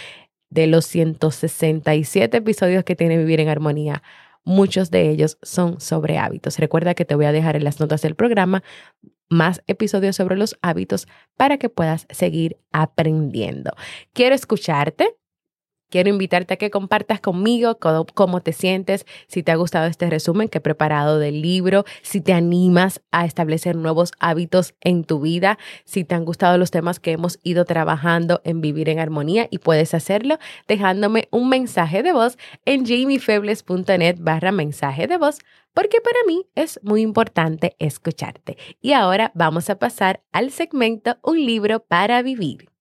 de 0.51 0.67
los 0.67 0.87
167 0.87 2.37
episodios 2.37 2.85
que 2.85 2.97
tiene 2.97 3.19
Vivir 3.19 3.41
en 3.41 3.49
Armonía, 3.49 4.03
muchos 4.45 4.91
de 4.91 5.11
ellos 5.11 5.39
son 5.43 5.81
sobre 5.81 6.19
hábitos. 6.19 6.59
Recuerda 6.59 6.95
que 6.95 7.05
te 7.05 7.15
voy 7.15 7.25
a 7.25 7.33
dejar 7.33 7.57
en 7.57 7.65
las 7.65 7.81
notas 7.81 8.03
del 8.03 8.15
programa 8.15 8.63
más 9.29 9.63
episodios 9.67 10.17
sobre 10.17 10.37
los 10.37 10.57
hábitos 10.63 11.09
para 11.37 11.59
que 11.59 11.69
puedas 11.69 12.07
seguir 12.11 12.59
aprendiendo. 12.73 13.73
Quiero 14.13 14.35
escucharte. 14.35 15.17
Quiero 15.95 16.11
invitarte 16.11 16.55
a 16.55 16.57
que 16.57 16.73
compartas 16.73 17.21
conmigo 17.21 17.79
cómo, 17.79 18.41
te 18.41 18.53
sientes, 18.53 19.07
si 19.29 19.45
te 19.45 19.53
ha 19.53 19.55
gustado 19.55 19.87
este 19.87 20.11
resumen 20.11 20.49
que 20.49 20.59
he 20.59 20.61
preparado 20.61 21.21
del 21.21 21.41
libro, 21.41 21.85
si 22.03 22.21
te 22.21 22.33
animas 22.33 23.01
a 23.13 23.25
establecer 23.25 23.77
nuevos 23.77 24.11
hábitos 24.19 24.75
en 24.81 25.05
tu 25.05 25.21
vida, 25.21 25.57
si 25.85 26.03
te 26.03 26.17
han 26.17 26.25
gustado 26.25 26.59
los 26.59 26.73
temas 26.73 26.99
que 26.99 27.13
hemos 27.13 27.39
ido 27.45 27.65
trabajando 27.65 28.41
en 28.43 28.61
Vivir 28.61 28.89
en 28.89 28.99
Armonía 28.99 29.47
y 29.53 29.59
puedes 29.59 29.95
hacerlo 29.95 30.41
dejándome 30.67 31.29
un 31.31 31.49
mensaje 31.49 32.03
de 32.03 32.13
voz 32.13 32.39
en 32.65 32.85
jamiefebles.net 32.85 34.17
barra 34.19 34.51
mensaje 34.51 35.07
de 35.07 35.17
voz 35.17 35.39
porque 35.75 36.01
para 36.01 36.19
mí 36.27 36.45
es 36.57 36.81
muy 36.83 37.03
importante 37.03 37.77
escucharte. 37.79 38.59
Y 38.81 38.95
ahora 38.95 39.31
vamos 39.37 39.71
a 39.71 39.79
pasar 39.79 40.25
al 40.33 40.51
segmento 40.51 41.19
Un 41.23 41.47
libro 41.47 41.85
para 41.85 42.21
vivir. 42.23 42.74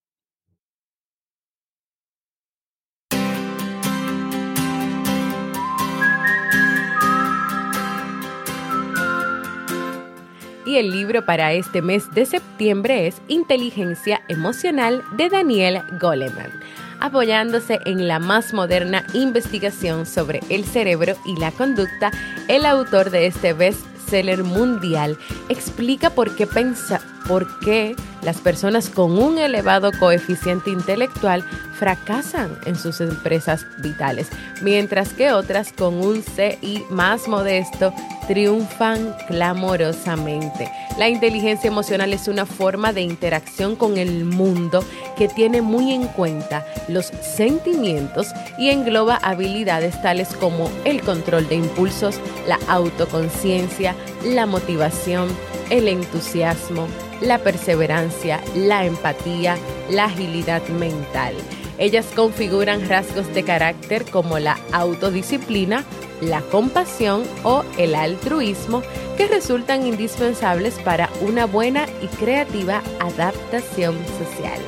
El 10.78 10.92
libro 10.92 11.26
para 11.26 11.54
este 11.54 11.82
mes 11.82 12.10
de 12.14 12.26
septiembre 12.26 13.08
es 13.08 13.22
Inteligencia 13.28 14.22
Emocional 14.28 15.04
de 15.16 15.30
Daniel 15.30 15.82
Goleman, 16.00 16.52
apoyándose 17.00 17.80
en 17.86 18.08
la 18.08 18.20
más 18.20 18.54
moderna 18.54 19.06
investigación 19.14 20.06
sobre 20.06 20.40
el 20.50 20.64
cerebro 20.66 21.16
y 21.26 21.36
la 21.40 21.52
conducta, 21.52 22.12
el 22.48 22.66
autor 22.66 23.12
de 23.12 23.28
este 23.28 23.54
bestseller 23.54 24.44
mundial 24.44 25.18
explica 25.50 26.10
por 26.10 26.36
qué 26.36 26.48
pensa, 26.48 27.02
por 27.28 27.60
qué 27.60 27.96
las 28.22 28.38
personas 28.38 28.90
con 28.90 29.18
un 29.18 29.38
elevado 29.38 29.92
coeficiente 30.00 30.70
intelectual 30.70 31.44
fracasan 31.78 32.58
en 32.66 32.76
sus 32.76 33.02
empresas 33.02 33.66
vitales, 33.80 34.30
mientras 34.62 35.10
que 35.14 35.32
otras 35.32 35.74
con 35.74 35.96
un 35.96 36.24
CI 36.24 36.84
más 36.90 37.28
modesto 37.28 37.94
triunfan 38.28 39.14
clamorosamente. 39.28 40.72
La 40.98 41.10
inteligencia 41.10 41.68
emocional 41.68 42.14
es 42.14 42.28
una 42.28 42.46
forma 42.46 42.94
de 42.94 43.02
interacción 43.02 43.76
con 43.76 43.98
el 43.98 44.24
mundo 44.24 44.84
que 45.18 45.28
tiene 45.28 45.62
muy 45.62 45.92
en 45.92 46.08
cuenta 46.08 46.66
los 46.88 47.08
sentimientos 47.08 48.28
y 48.58 48.70
engloba 48.70 49.18
habilidades 49.18 50.02
tales 50.02 50.30
como 50.36 50.70
el 50.86 51.02
control 51.02 51.48
de 51.50 51.56
impulsos, 51.56 52.20
la 52.48 52.60
autoconciencia, 52.68 53.96
la 54.24 54.46
motivación, 54.46 55.28
el 55.70 55.88
entusiasmo, 55.88 56.88
la 57.24 57.40
perseverancia, 57.40 58.42
la 58.56 58.86
empatía, 58.86 59.58
la 59.90 60.06
agilidad 60.06 60.62
mental. 60.68 61.34
Ellas 61.78 62.06
configuran 62.16 62.88
rasgos 62.88 63.34
de 63.34 63.44
carácter 63.44 64.06
como 64.06 64.38
la 64.40 64.58
autodisciplina, 64.72 65.84
la 66.22 66.42
compasión 66.42 67.24
o 67.44 67.64
el 67.78 67.96
altruismo 67.96 68.84
que 69.18 69.28
resultan 69.28 69.86
indispensables 69.86 70.76
para 70.80 71.10
una 71.22 71.46
buena 71.46 71.88
y 72.02 72.08
creativa 72.08 72.82
adaptación 73.00 73.98
social. 74.20 74.60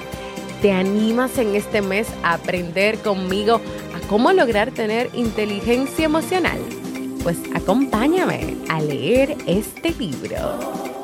¿Te 0.61 0.71
animas 0.71 1.37
en 1.37 1.55
este 1.55 1.81
mes 1.81 2.07
a 2.23 2.33
aprender 2.33 2.97
conmigo 2.99 3.61
a 3.95 4.07
cómo 4.07 4.31
lograr 4.31 4.71
tener 4.71 5.09
inteligencia 5.13 6.05
emocional? 6.05 6.59
Pues 7.23 7.37
acompáñame 7.53 8.55
a 8.69 8.79
leer 8.81 9.35
este 9.45 9.91
libro. 9.91 10.94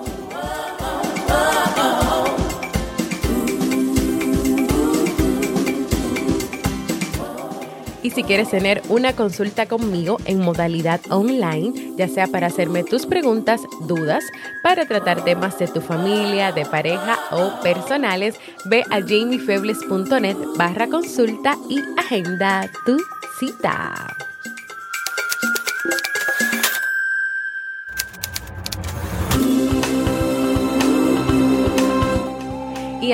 Y 8.03 8.09
si 8.09 8.23
quieres 8.23 8.49
tener 8.49 8.81
una 8.89 9.13
consulta 9.13 9.67
conmigo 9.67 10.17
en 10.25 10.39
modalidad 10.39 10.99
online, 11.09 11.93
ya 11.97 12.07
sea 12.07 12.27
para 12.27 12.47
hacerme 12.47 12.83
tus 12.83 13.05
preguntas, 13.05 13.61
dudas, 13.87 14.23
para 14.63 14.85
tratar 14.85 15.23
temas 15.23 15.59
de 15.59 15.67
tu 15.67 15.81
familia, 15.81 16.51
de 16.51 16.65
pareja 16.65 17.19
o 17.31 17.61
personales, 17.61 18.39
ve 18.65 18.83
a 18.89 18.99
jamiefebles.net 19.01 20.37
barra 20.57 20.87
consulta 20.87 21.55
y 21.69 21.79
agenda 21.97 22.69
tu 22.85 22.97
cita. 23.39 24.30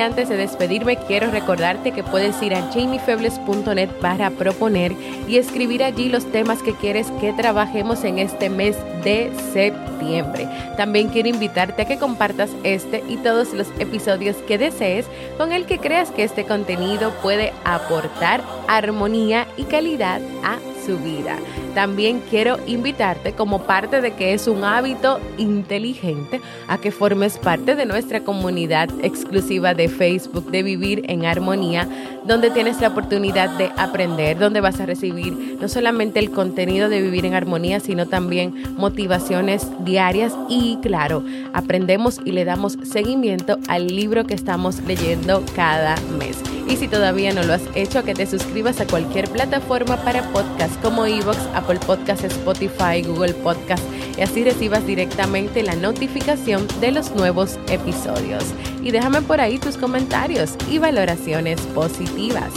Antes 0.00 0.28
de 0.28 0.36
despedirme, 0.36 0.96
quiero 0.96 1.30
recordarte 1.30 1.92
que 1.92 2.04
puedes 2.04 2.40
ir 2.42 2.54
a 2.54 2.62
jamiefebles.net 2.72 3.88
para 4.00 4.30
proponer 4.30 4.92
y 5.26 5.38
escribir 5.38 5.82
allí 5.82 6.08
los 6.08 6.30
temas 6.30 6.62
que 6.62 6.74
quieres 6.74 7.10
que 7.20 7.32
trabajemos 7.32 8.04
en 8.04 8.18
este 8.18 8.48
mes 8.48 8.76
de 9.02 9.32
septiembre. 9.52 10.48
También 10.76 11.08
quiero 11.08 11.28
invitarte 11.28 11.82
a 11.82 11.84
que 11.84 11.98
compartas 11.98 12.50
este 12.62 13.02
y 13.08 13.16
todos 13.16 13.52
los 13.52 13.68
episodios 13.80 14.36
que 14.36 14.56
desees 14.56 15.06
con 15.36 15.52
el 15.52 15.66
que 15.66 15.78
creas 15.78 16.10
que 16.10 16.24
este 16.24 16.44
contenido 16.44 17.10
puede 17.22 17.52
aportar 17.64 18.42
armonía 18.68 19.46
y 19.56 19.64
calidad 19.64 20.20
a 20.44 20.58
su 20.86 20.98
vida. 20.98 21.36
También 21.78 22.20
quiero 22.28 22.56
invitarte 22.66 23.34
como 23.34 23.62
parte 23.62 24.00
de 24.00 24.10
que 24.10 24.34
es 24.34 24.48
un 24.48 24.64
hábito 24.64 25.20
inteligente 25.36 26.40
a 26.66 26.78
que 26.78 26.90
formes 26.90 27.38
parte 27.38 27.76
de 27.76 27.86
nuestra 27.86 28.24
comunidad 28.24 28.88
exclusiva 29.00 29.74
de 29.74 29.88
Facebook 29.88 30.50
de 30.50 30.64
Vivir 30.64 31.04
en 31.06 31.24
Armonía, 31.24 31.88
donde 32.24 32.50
tienes 32.50 32.80
la 32.80 32.88
oportunidad 32.88 33.56
de 33.58 33.70
aprender, 33.76 34.40
donde 34.40 34.60
vas 34.60 34.80
a 34.80 34.86
recibir 34.86 35.56
no 35.60 35.68
solamente 35.68 36.18
el 36.18 36.32
contenido 36.32 36.88
de 36.88 37.00
Vivir 37.00 37.26
en 37.26 37.34
Armonía, 37.34 37.78
sino 37.78 38.06
también 38.06 38.74
motivaciones 38.76 39.68
diarias 39.84 40.34
y 40.48 40.78
claro, 40.82 41.22
aprendemos 41.52 42.20
y 42.24 42.32
le 42.32 42.44
damos 42.44 42.76
seguimiento 42.82 43.56
al 43.68 43.86
libro 43.86 44.24
que 44.24 44.34
estamos 44.34 44.80
leyendo 44.80 45.44
cada 45.54 45.94
mes. 46.18 46.42
Y 46.68 46.76
si 46.76 46.86
todavía 46.86 47.32
no 47.32 47.42
lo 47.44 47.54
has 47.54 47.62
hecho, 47.74 48.04
que 48.04 48.14
te 48.14 48.26
suscribas 48.26 48.78
a 48.80 48.86
cualquier 48.86 49.30
plataforma 49.30 49.96
para 50.04 50.22
podcast 50.32 50.78
como 50.82 51.06
Evox, 51.06 51.38
Podcast, 51.76 52.24
Spotify, 52.24 53.02
Google 53.06 53.34
Podcast 53.34 53.84
y 54.16 54.22
así 54.22 54.42
recibas 54.42 54.86
directamente 54.86 55.62
la 55.62 55.76
notificación 55.76 56.66
de 56.80 56.92
los 56.92 57.14
nuevos 57.14 57.58
episodios. 57.68 58.44
Y 58.82 58.90
déjame 58.90 59.20
por 59.20 59.40
ahí 59.40 59.58
tus 59.58 59.76
comentarios 59.76 60.54
y 60.70 60.78
valoraciones 60.78 61.60
positivas. 61.74 62.50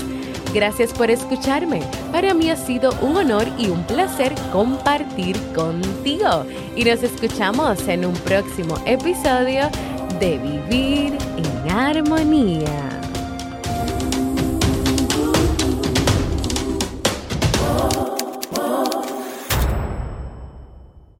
Gracias 0.54 0.92
por 0.94 1.10
escucharme. 1.10 1.82
Para 2.12 2.34
mí 2.34 2.50
ha 2.50 2.56
sido 2.56 2.94
un 3.02 3.16
honor 3.16 3.48
y 3.58 3.68
un 3.68 3.84
placer 3.84 4.34
compartir 4.52 5.38
contigo. 5.54 6.46
Y 6.76 6.84
nos 6.84 7.04
escuchamos 7.04 7.88
en 7.88 8.06
un 8.06 8.14
próximo 8.14 8.76
episodio 8.86 9.70
de 10.20 10.38
Vivir 10.38 11.18
en 11.38 11.72
Armonía. 11.72 13.01